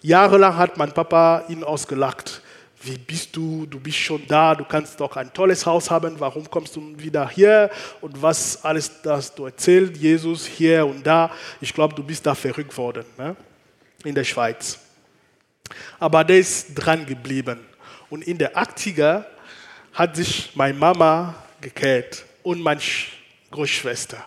jahrelang 0.01 0.55
hat 0.55 0.77
mein 0.77 0.93
Papa 0.93 1.43
ihn 1.49 1.63
ausgelacht. 1.63 2.41
Wie 2.85 2.99
bist 2.99 3.35
du? 3.35 3.65
Du 3.65 3.79
bist 3.79 3.97
schon 3.97 4.21
da, 4.27 4.53
du 4.53 4.63
kannst 4.63 4.99
doch 4.99 5.15
ein 5.15 5.33
tolles 5.33 5.65
Haus 5.65 5.89
haben, 5.89 6.19
warum 6.19 6.47
kommst 6.47 6.75
du 6.75 6.93
wieder 6.97 7.27
hier? 7.27 7.71
Und 7.99 8.21
was 8.21 8.63
alles 8.63 9.01
das 9.01 9.33
du 9.33 9.45
erzählst, 9.45 9.97
Jesus 9.99 10.45
hier 10.45 10.85
und 10.85 11.03
da. 11.03 11.31
Ich 11.59 11.73
glaube, 11.73 11.95
du 11.95 12.03
bist 12.03 12.23
da 12.23 12.35
verrückt 12.35 12.77
worden 12.77 13.03
ne? 13.17 13.35
in 14.03 14.13
der 14.13 14.23
Schweiz. 14.23 14.77
Aber 15.97 16.23
der 16.23 16.37
ist 16.37 16.75
dran 16.75 17.07
geblieben. 17.07 17.59
Und 18.11 18.21
in 18.21 18.37
der 18.37 18.55
80er 18.55 19.25
hat 19.91 20.15
sich 20.15 20.51
meine 20.53 20.77
Mama 20.77 21.33
gekehrt 21.59 22.23
und 22.43 22.61
meine 22.61 22.81
Großschwester. 23.49 24.23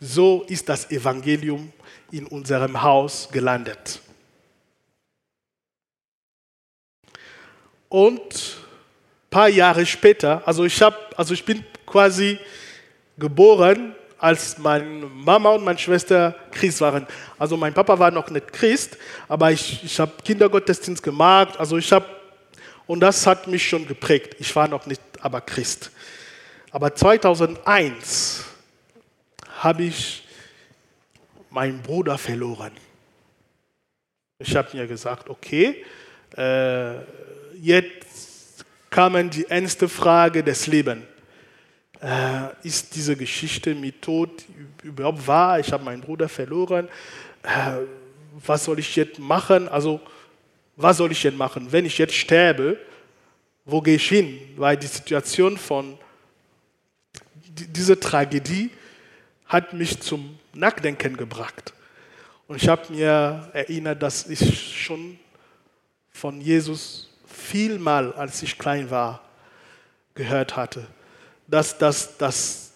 So 0.00 0.44
ist 0.48 0.66
das 0.70 0.90
Evangelium 0.90 1.70
in 2.10 2.26
unserem 2.26 2.80
Haus 2.80 3.28
gelandet. 3.30 4.00
Und 7.90 8.22
ein 8.22 9.30
paar 9.30 9.48
Jahre 9.48 9.84
später, 9.84 10.42
also 10.46 10.64
ich, 10.64 10.80
hab, 10.80 10.96
also 11.18 11.34
ich 11.34 11.44
bin 11.44 11.64
quasi 11.84 12.38
geboren, 13.18 13.94
als 14.16 14.58
meine 14.58 14.84
Mama 15.06 15.50
und 15.50 15.64
meine 15.64 15.78
Schwester 15.78 16.34
Christ 16.52 16.80
waren. 16.82 17.06
Also 17.38 17.56
mein 17.56 17.74
Papa 17.74 17.98
war 17.98 18.10
noch 18.10 18.30
nicht 18.30 18.52
Christ, 18.52 18.96
aber 19.26 19.50
ich, 19.50 19.82
ich 19.82 19.98
habe 19.98 20.12
Kindergottesdienst 20.24 21.02
gemacht. 21.02 21.58
Also 21.58 21.78
ich 21.78 21.90
habe, 21.90 22.06
und 22.86 23.00
das 23.00 23.26
hat 23.26 23.48
mich 23.48 23.66
schon 23.66 23.86
geprägt. 23.86 24.36
Ich 24.38 24.54
war 24.54 24.68
noch 24.68 24.86
nicht 24.86 25.00
aber 25.20 25.40
Christ. 25.40 25.90
Aber 26.70 26.94
2001 26.94 28.44
habe 29.58 29.82
ich 29.82 30.26
meinen 31.50 31.82
Bruder 31.82 32.18
verloren. 32.18 32.72
Ich 34.38 34.54
habe 34.54 34.76
mir 34.76 34.86
gesagt, 34.86 35.28
okay, 35.28 35.84
äh, 36.36 36.94
jetzt 37.60 38.64
kam 38.88 39.30
die 39.30 39.46
ernste 39.48 39.88
Frage 39.88 40.42
des 40.42 40.66
Lebens. 40.66 41.04
Äh, 42.00 42.66
ist 42.66 42.94
diese 42.94 43.14
Geschichte 43.14 43.74
mit 43.74 44.00
Tod 44.00 44.30
überhaupt 44.82 45.26
wahr? 45.26 45.60
Ich 45.60 45.70
habe 45.70 45.84
meinen 45.84 46.00
Bruder 46.00 46.28
verloren. 46.28 46.88
Äh, 47.42 47.84
was 48.44 48.64
soll 48.64 48.78
ich 48.78 48.96
jetzt 48.96 49.18
machen? 49.18 49.68
Also, 49.68 50.00
was 50.76 50.96
soll 50.96 51.12
ich 51.12 51.22
jetzt 51.22 51.36
machen? 51.36 51.70
Wenn 51.70 51.84
ich 51.84 51.98
jetzt 51.98 52.14
sterbe, 52.14 52.78
wo 53.66 53.82
gehe 53.82 53.96
ich 53.96 54.08
hin? 54.08 54.38
Weil 54.56 54.78
die 54.78 54.86
Situation 54.86 55.58
von 55.58 55.98
dieser 57.44 58.00
Tragödie 58.00 58.70
hat 59.46 59.74
mich 59.74 60.00
zum 60.00 60.38
Nachdenken 60.54 61.16
gebracht. 61.16 61.74
Und 62.48 62.56
ich 62.56 62.68
habe 62.68 62.90
mir 62.92 63.50
erinnert, 63.52 64.02
dass 64.02 64.26
ich 64.26 64.82
schon 64.82 65.18
von 66.10 66.40
Jesus 66.40 67.09
vielmal, 67.50 68.12
als 68.12 68.42
ich 68.42 68.58
klein 68.58 68.90
war, 68.90 69.20
gehört 70.14 70.56
hatte, 70.56 70.86
dass 71.48 71.78
das, 71.78 72.16
das 72.16 72.72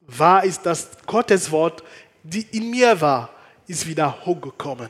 wahr 0.00 0.44
ist, 0.44 0.66
dass 0.66 0.90
Gottes 1.06 1.50
Wort, 1.50 1.84
die 2.24 2.42
in 2.50 2.70
mir 2.70 3.00
war, 3.00 3.30
ist 3.68 3.86
wieder 3.86 4.24
hochgekommen. 4.26 4.88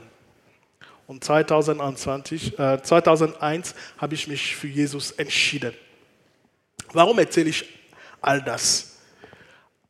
Und 1.07 1.23
2021, 1.23 2.59
äh, 2.59 2.83
2001 2.83 3.75
habe 3.99 4.15
ich 4.15 4.27
mich 4.27 4.57
für 4.57 4.69
Jesus 4.69 5.13
entschieden. 5.13 5.75
Warum 6.93 7.19
erzähle 7.19 7.51
ich 7.51 7.69
all 8.23 8.43
das? 8.43 8.97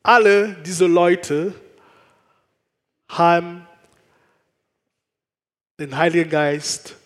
Alle 0.03 0.55
diese 0.55 0.87
Leute 0.87 1.55
haben 3.09 3.67
den 5.79 5.97
Heiligen 5.97 6.31
Geist 6.31 6.97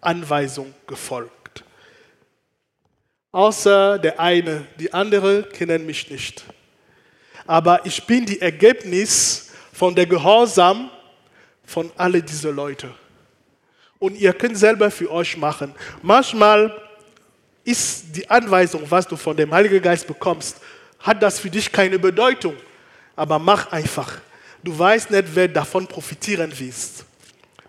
Anweisung 0.00 0.74
gefolgt. 0.86 1.64
Außer 3.32 3.98
der 3.98 4.18
eine, 4.18 4.66
die 4.78 4.92
andere 4.92 5.44
kennen 5.44 5.86
mich 5.86 6.10
nicht. 6.10 6.44
Aber 7.46 7.84
ich 7.84 8.04
bin 8.06 8.26
die 8.26 8.40
Ergebnis 8.40 9.50
von 9.72 9.94
der 9.94 10.06
Gehorsam 10.06 10.90
von 11.64 11.90
alle 11.96 12.22
diese 12.22 12.50
Leute. 12.50 12.92
Und 13.98 14.16
ihr 14.16 14.32
könnt 14.32 14.58
selber 14.58 14.90
für 14.90 15.10
euch 15.10 15.36
machen. 15.36 15.74
Manchmal 16.02 16.76
ist 17.64 18.16
die 18.16 18.28
Anweisung, 18.28 18.82
was 18.88 19.06
du 19.06 19.16
von 19.16 19.36
dem 19.36 19.52
Heiligen 19.52 19.80
Geist 19.80 20.06
bekommst, 20.06 20.56
hat 20.98 21.22
das 21.22 21.38
für 21.38 21.50
dich 21.50 21.70
keine 21.70 21.98
Bedeutung. 21.98 22.56
Aber 23.14 23.38
mach 23.38 23.70
einfach. 23.70 24.18
Du 24.62 24.76
weißt 24.76 25.10
nicht, 25.10 25.24
wer 25.34 25.48
davon 25.48 25.86
profitieren 25.86 26.56
wirst. 26.58 27.04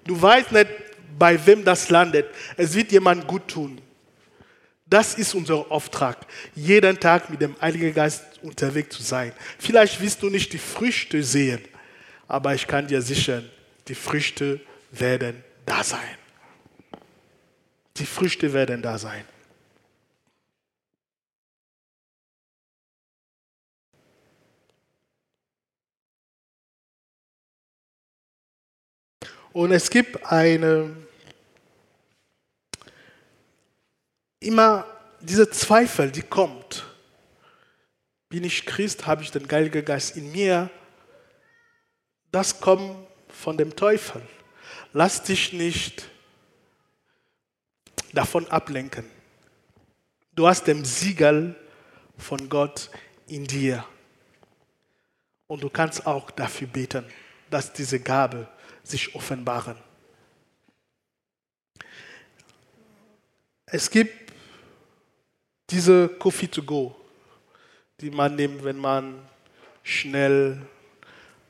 Du 0.06 0.20
weißt 0.20 0.52
nicht, 0.52 0.70
bei 1.22 1.46
wem 1.46 1.64
das 1.64 1.92
landet. 1.92 2.26
Es 2.58 2.74
wird 2.74 2.92
jemand 2.92 3.28
gut 3.28 3.48
tun. 3.48 3.80
Das 4.88 5.14
ist 5.14 5.36
unser 5.36 5.72
Auftrag, 5.72 6.18
jeden 6.56 7.00
Tag 7.00 7.30
mit 7.30 7.40
dem 7.40 7.56
Heiligen 7.62 7.94
Geist 7.94 8.24
unterwegs 8.42 8.98
zu 8.98 9.04
sein. 9.04 9.32
Vielleicht 9.60 10.02
wirst 10.02 10.24
du 10.24 10.32
nicht 10.32 10.52
die 10.52 10.58
Früchte 10.58 11.22
sehen, 11.22 11.62
aber 12.28 12.56
ich 12.56 12.66
kann 12.66 12.88
dir 12.88 13.04
sichern, 13.04 13.48
die 13.88 13.94
Früchte 13.94 14.62
werden 14.90 15.44
da 15.64 15.84
sein. 15.84 16.18
Die 17.98 18.06
Früchte 18.08 18.52
werden 18.52 18.82
da 18.82 18.98
sein. 18.98 19.24
Und 29.54 29.72
es 29.72 29.90
gibt 29.90 30.26
eine, 30.26 30.96
immer 34.42 34.86
diese 35.22 35.50
Zweifel, 35.50 36.12
die 36.12 36.24
kommt. 36.24 36.86
Bin 38.28 38.44
ich 38.44 38.66
Christ? 38.66 39.08
Habe 39.08 39.24
ich 39.24 39.32
den 39.32 39.50
Heiligen 39.50 39.86
Geist 39.86 40.18
in 40.18 40.32
mir? 40.32 40.70
Das 42.32 42.60
kommt 42.60 43.08
von 43.30 43.58
dem 43.58 43.76
Teufel. 43.76 44.22
Lass 44.94 45.24
dich 45.24 45.54
nicht 45.54 46.10
davon 48.14 48.48
ablenken. 48.50 49.06
Du 50.34 50.48
hast 50.48 50.66
den 50.66 50.84
Siegel 50.84 51.56
von 52.18 52.50
Gott 52.50 52.90
in 53.28 53.46
dir. 53.46 53.86
Und 55.48 55.62
du 55.62 55.70
kannst 55.70 56.08
auch 56.08 56.32
dafür 56.32 56.68
beten, 56.68 57.06
dass 57.50 57.74
diese 57.74 58.00
Gabe 58.00 58.48
sich 58.84 59.14
offenbaren. 59.14 59.78
Es 63.66 63.90
gibt 63.90 64.31
diese 65.72 66.10
Coffee 66.10 66.48
to 66.48 66.62
go, 66.62 66.96
die 68.00 68.12
man 68.12 68.36
nimmt, 68.36 68.64
wenn 68.64 68.78
man 68.78 69.20
schnell 69.84 70.62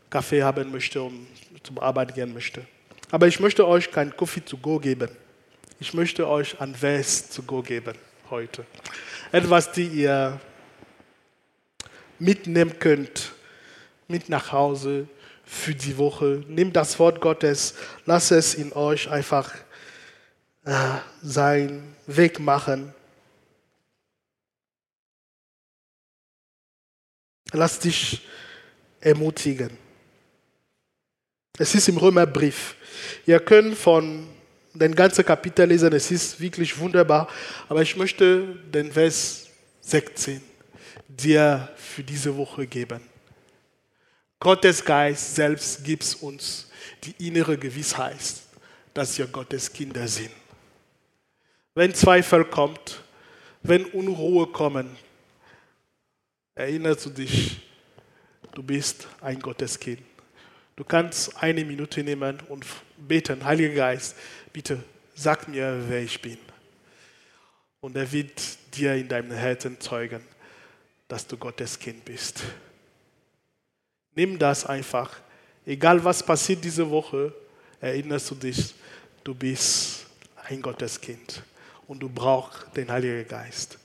Kaffee 0.10 0.44
haben 0.44 0.72
möchte 0.72 1.02
und 1.02 1.28
zum 1.64 1.80
Arbeit 1.80 2.14
gehen 2.14 2.34
möchte. 2.34 2.66
Aber 3.10 3.28
ich 3.28 3.40
möchte 3.40 3.68
euch 3.68 3.92
kein 3.92 4.16
Coffee 4.16 4.42
to 4.42 4.58
go 4.58 4.80
geben. 4.80 5.10
Ich 5.80 5.94
möchte 5.94 6.28
euch 6.28 6.60
ein 6.62 6.76
Vers 6.76 7.30
to 7.30 7.42
go 7.42 7.62
geben 7.62 7.96
heute. 8.30 8.66
Etwas, 9.32 9.72
die 9.72 9.88
ihr 9.88 10.40
mitnehmen 12.20 12.78
könnt, 12.78 13.32
mit 14.08 14.30
nach 14.30 14.52
Hause, 14.52 15.08
für 15.44 15.76
die 15.76 15.98
Woche. 15.98 16.44
Nehmt 16.48 16.76
das 16.76 16.98
Wort 17.00 17.20
Gottes, 17.20 17.76
lasst 18.06 18.32
es 18.32 18.54
in 18.54 18.72
euch 18.72 19.10
einfach 19.10 19.54
äh, 20.64 20.74
seinen 21.22 21.96
Weg 22.08 22.40
machen. 22.40 22.94
Lass 27.52 27.80
dich 27.80 28.22
ermutigen. 29.00 29.78
Es 31.58 31.76
ist 31.76 31.90
im 31.90 31.98
Römerbrief. 31.98 32.76
Ihr 33.26 33.40
könnt 33.40 33.78
von 33.78 34.28
den 34.74 34.96
ganzen 34.96 35.26
Kapitel 35.26 35.68
lesen, 35.68 35.92
es 35.94 36.12
ist 36.12 36.40
wirklich 36.40 36.78
wunderbar. 36.78 37.28
Aber 37.68 37.82
ich 37.82 37.96
möchte 37.96 38.56
den 38.74 38.92
Vers 38.92 39.48
16 39.82 40.42
dir 41.08 41.70
für 41.76 42.04
diese 42.04 42.36
Woche 42.36 42.66
geben. 42.68 43.02
Gottes 44.40 44.84
Geist 44.84 45.36
selbst 45.36 45.84
gibt 45.84 46.18
uns 46.22 46.68
die 47.04 47.28
innere 47.28 47.58
Gewissheit, 47.58 48.18
dass 48.94 49.18
wir 49.18 49.28
Gottes 49.28 49.72
Kinder 49.72 50.08
sind. 50.08 50.32
Wenn 51.76 51.94
Zweifel 51.94 52.46
kommt, 52.46 53.02
wenn 53.62 53.86
Unruhe 53.86 54.48
kommen, 54.48 54.98
erinnerst 56.56 57.06
du 57.06 57.10
dich, 57.10 57.62
du 58.54 58.64
bist 58.64 59.08
ein 59.22 59.40
Gotteskind. 59.40 60.02
Du 60.76 60.84
kannst 60.84 61.36
eine 61.38 61.64
Minute 61.64 62.04
nehmen 62.04 62.40
und 62.50 62.66
beten, 62.98 63.44
Heiliger 63.44 63.76
Geist, 63.76 64.16
bitte 64.52 64.84
sag 65.14 65.48
mir, 65.48 65.84
wer 65.88 66.02
ich 66.02 66.22
bin. 66.22 66.38
Und 67.80 67.96
er 67.96 68.12
wird 68.12 68.42
dir 68.76 68.96
in 68.96 69.08
deinem 69.08 69.32
Herzen 69.32 69.80
zeugen, 69.80 70.22
dass 71.08 71.28
du 71.28 71.38
Gottes 71.38 71.78
Kind 71.78 72.06
bist. 72.06 72.44
Nimm 74.16 74.38
das 74.38 74.66
einfach. 74.66 75.20
Egal 75.66 76.04
was 76.04 76.24
passiert 76.24 76.64
diese 76.64 76.90
Woche, 76.90 77.34
erinnerst 77.80 78.32
du 78.32 78.36
dich, 78.36 78.74
du 79.24 79.34
bist 79.34 80.06
ein 80.48 80.62
Gotteskind 80.62 81.44
und 81.88 82.00
du 82.00 82.10
brauchst 82.10 82.76
den 82.76 82.90
Heiligen 82.92 83.28
Geist 83.28 83.78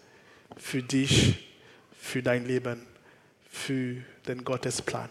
für 0.56 0.82
dich, 0.82 1.45
für 2.06 2.22
dein 2.22 2.46
Leben, 2.46 2.86
für 3.50 3.96
den 4.28 4.44
Gottesplan, 4.44 5.08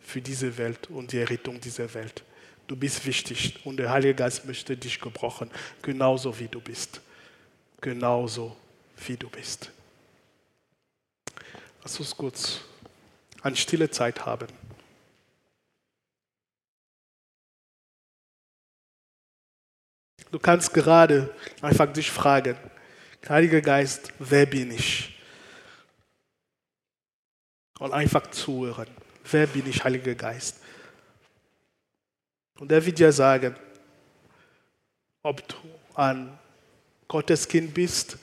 für 0.00 0.20
diese 0.20 0.58
Welt 0.58 0.90
und 0.90 1.12
die 1.12 1.18
Errettung 1.18 1.60
dieser 1.60 1.92
Welt. 1.94 2.22
Du 2.66 2.76
bist 2.76 3.04
wichtig 3.06 3.58
und 3.64 3.78
der 3.78 3.90
Heilige 3.90 4.14
Geist 4.14 4.44
möchte 4.44 4.76
dich 4.76 5.00
gebrochen, 5.00 5.50
genauso 5.82 6.38
wie 6.38 6.46
du 6.46 6.60
bist. 6.60 7.00
Genauso 7.80 8.56
wie 9.06 9.16
du 9.16 9.30
bist. 9.30 9.70
Lass 11.82 11.98
uns 11.98 12.14
kurz 12.14 12.60
an 13.40 13.56
stille 13.56 13.90
Zeit 13.90 14.26
haben. 14.26 14.46
Du 20.30 20.38
kannst 20.38 20.72
gerade 20.74 21.34
einfach 21.62 21.90
dich 21.90 22.10
fragen, 22.10 22.56
Heiliger 23.28 23.60
Geist, 23.60 24.12
wer 24.18 24.46
bin 24.46 24.70
ich? 24.70 25.19
Und 27.80 27.92
einfach 27.92 28.30
zuhören, 28.30 28.86
wer 29.30 29.46
bin 29.48 29.66
ich, 29.66 29.82
Heiliger 29.82 30.14
Geist? 30.14 30.58
Und 32.58 32.70
er 32.70 32.84
wird 32.84 32.98
dir 32.98 33.10
sagen, 33.10 33.56
ob 35.22 35.46
du 35.48 35.56
ein 35.94 36.38
Gottes 37.08 37.48
Kind 37.48 37.74
bist 37.74 38.18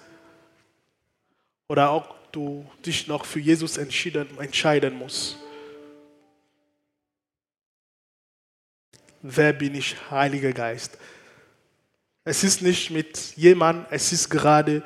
oder 1.68 1.90
auch 1.90 2.16
du 2.32 2.70
dich 2.86 3.08
noch 3.08 3.26
für 3.26 3.40
Jesus 3.40 3.78
entscheiden 3.78 4.94
musst. 4.94 5.38
Wer 9.24 9.54
bin 9.54 9.74
ich, 9.74 9.96
Heiliger 10.12 10.54
Geist? 10.54 10.98
Es 12.24 12.44
ist 12.44 12.62
nicht 12.62 12.92
mit 12.92 13.36
jemand, 13.36 13.88
es 13.90 14.12
ist 14.12 14.30
gerade 14.30 14.84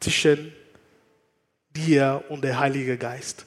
zwischen 0.00 0.52
dir 1.70 2.24
und 2.28 2.42
der 2.42 2.58
Heilige 2.58 2.98
Geist. 2.98 3.46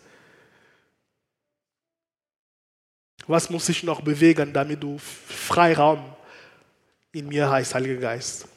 Was 3.29 3.47
muss 3.51 3.69
ich 3.69 3.83
noch 3.83 4.01
bewegen, 4.01 4.51
damit 4.51 4.81
du 4.81 4.97
Freiraum 4.97 6.03
in 7.11 7.27
mir 7.27 7.47
hast, 7.47 7.75
Heiliger 7.75 8.01
Geist? 8.01 8.47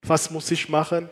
Was 0.00 0.30
muss 0.30 0.50
ich 0.50 0.66
machen? 0.70 1.10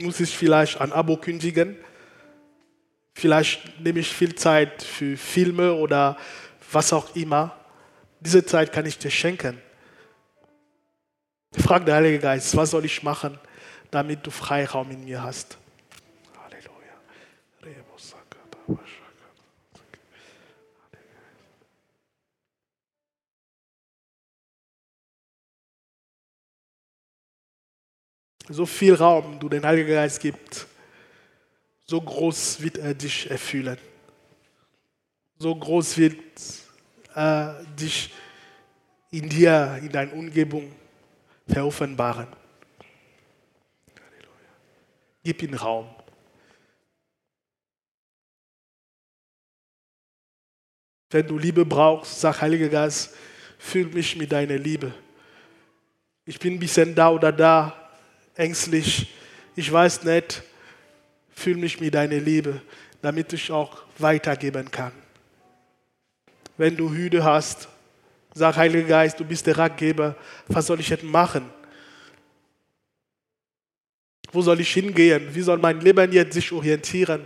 muss 0.00 0.20
ich 0.20 0.36
vielleicht 0.36 0.80
ein 0.80 0.92
Abo 0.92 1.16
kündigen. 1.16 1.76
Vielleicht 3.14 3.80
nehme 3.80 3.98
ich 3.98 4.12
viel 4.12 4.34
Zeit 4.36 4.82
für 4.82 5.16
Filme 5.16 5.74
oder 5.74 6.16
was 6.70 6.92
auch 6.92 7.16
immer. 7.16 7.56
Diese 8.20 8.44
Zeit 8.44 8.72
kann 8.72 8.86
ich 8.86 8.96
dir 8.96 9.10
schenken. 9.10 9.60
Frag 11.52 11.84
der 11.86 11.96
Heilige 11.96 12.20
Geist, 12.20 12.56
was 12.56 12.70
soll 12.70 12.84
ich 12.84 13.02
machen, 13.02 13.38
damit 13.90 14.24
du 14.24 14.30
Freiraum 14.30 14.90
in 14.90 15.04
mir 15.04 15.22
hast. 15.22 15.56
Halleluja. 16.44 16.94
So 28.48 28.66
viel 28.66 28.94
Raum 28.94 29.38
du 29.38 29.48
den 29.48 29.64
Heiligen 29.64 29.90
Geist 29.90 30.20
gibst, 30.20 30.66
so 31.86 32.00
groß 32.00 32.60
wird 32.60 32.78
er 32.78 32.94
dich 32.94 33.30
erfüllen. 33.30 33.78
So 35.38 35.54
groß 35.54 35.98
wird 35.98 36.22
er 37.14 37.64
dich 37.78 38.12
in 39.10 39.28
dir, 39.28 39.78
in 39.82 39.90
deiner 39.90 40.12
Umgebung 40.12 40.72
veroffenbaren. 41.46 42.28
Gib 45.22 45.42
ihm 45.42 45.54
Raum. 45.54 45.93
Wenn 51.14 51.28
du 51.28 51.38
Liebe 51.38 51.64
brauchst, 51.64 52.20
sag 52.20 52.40
Heiliger 52.40 52.68
Geist, 52.68 53.14
fühl 53.56 53.86
mich 53.86 54.16
mit 54.16 54.32
deiner 54.32 54.58
Liebe. 54.58 54.92
Ich 56.26 56.40
bin 56.40 56.54
ein 56.54 56.58
bisschen 56.58 56.92
da 56.92 57.08
oder 57.08 57.30
da, 57.30 57.72
ängstlich. 58.34 59.14
ich 59.54 59.70
weiß 59.70 60.02
nicht, 60.02 60.42
fühl 61.32 61.54
mich 61.54 61.78
mit 61.78 61.94
deiner 61.94 62.18
Liebe, 62.18 62.60
damit 63.00 63.32
ich 63.32 63.48
auch 63.52 63.84
weitergeben 63.96 64.68
kann. 64.68 64.90
Wenn 66.56 66.76
du 66.76 66.90
Hüde 66.90 67.22
hast, 67.22 67.68
sag, 68.34 68.56
Heiliger 68.56 68.88
Geist, 68.88 69.20
du 69.20 69.24
bist 69.24 69.46
der 69.46 69.56
Ratgeber, 69.56 70.16
was 70.48 70.66
soll 70.66 70.80
ich 70.80 70.88
jetzt 70.88 71.04
machen? 71.04 71.48
Wo 74.32 74.42
soll 74.42 74.58
ich 74.58 74.72
hingehen? 74.72 75.32
Wie 75.32 75.42
soll 75.42 75.58
mein 75.58 75.80
Leben 75.80 76.10
jetzt 76.10 76.34
sich 76.34 76.50
orientieren? 76.50 77.24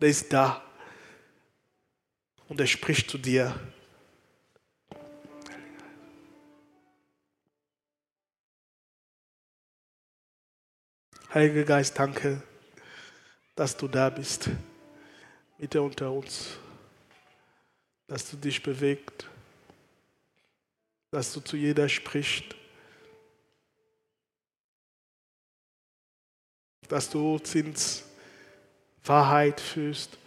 Der 0.00 0.10
ist 0.10 0.32
da. 0.32 0.62
Und 2.50 2.60
er 2.60 2.66
spricht 2.66 3.08
zu 3.08 3.16
dir. 3.16 3.54
Heiliger 11.32 11.62
Geist, 11.62 11.96
danke, 11.96 12.42
dass 13.54 13.76
du 13.76 13.86
da 13.86 14.10
bist, 14.10 14.50
Mitte 15.58 15.80
unter 15.80 16.10
uns, 16.10 16.56
dass 18.08 18.28
du 18.28 18.36
dich 18.36 18.60
bewegt, 18.60 19.30
dass 21.12 21.32
du 21.32 21.38
zu 21.38 21.56
jeder 21.56 21.88
sprichst, 21.88 22.56
dass 26.88 27.08
du 27.10 27.36
uns 27.36 27.54
ins 27.54 28.02
Wahrheit 29.04 29.60
führst. 29.60 30.19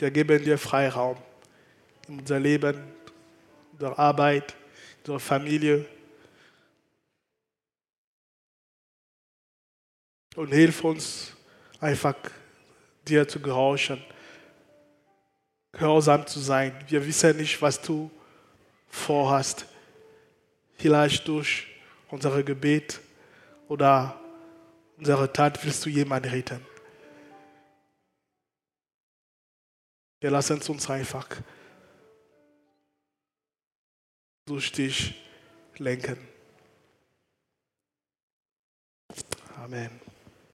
Wir 0.00 0.10
geben 0.10 0.42
dir 0.42 0.56
Freiraum 0.56 1.18
in 2.08 2.20
unser 2.20 2.40
Leben, 2.40 2.74
in 2.74 3.72
unserer 3.72 3.98
Arbeit, 3.98 4.56
unserer 5.00 5.20
Familie. 5.20 5.84
Und 10.36 10.54
hilf 10.54 10.82
uns 10.84 11.36
einfach 11.80 12.14
dir 13.06 13.28
zu 13.28 13.40
gehorchen, 13.40 14.02
gehorsam 15.72 16.26
zu 16.26 16.40
sein. 16.40 16.72
Wir 16.88 17.06
wissen 17.06 17.36
nicht, 17.36 17.60
was 17.60 17.78
du 17.82 18.10
vorhast. 18.88 19.66
Vielleicht 20.78 21.28
durch 21.28 21.66
unsere 22.08 22.42
Gebet 22.42 23.00
oder 23.68 24.18
unsere 24.96 25.30
Tat 25.30 25.62
willst 25.62 25.84
du 25.84 25.90
jemanden 25.90 26.30
retten. 26.30 26.69
Wir 30.20 30.30
lassen 30.30 30.58
es 30.58 30.68
uns 30.68 30.88
einfach 30.90 31.26
durch 34.44 34.70
dich 34.70 35.14
lenken. 35.78 36.18
Amen. 39.56 40.09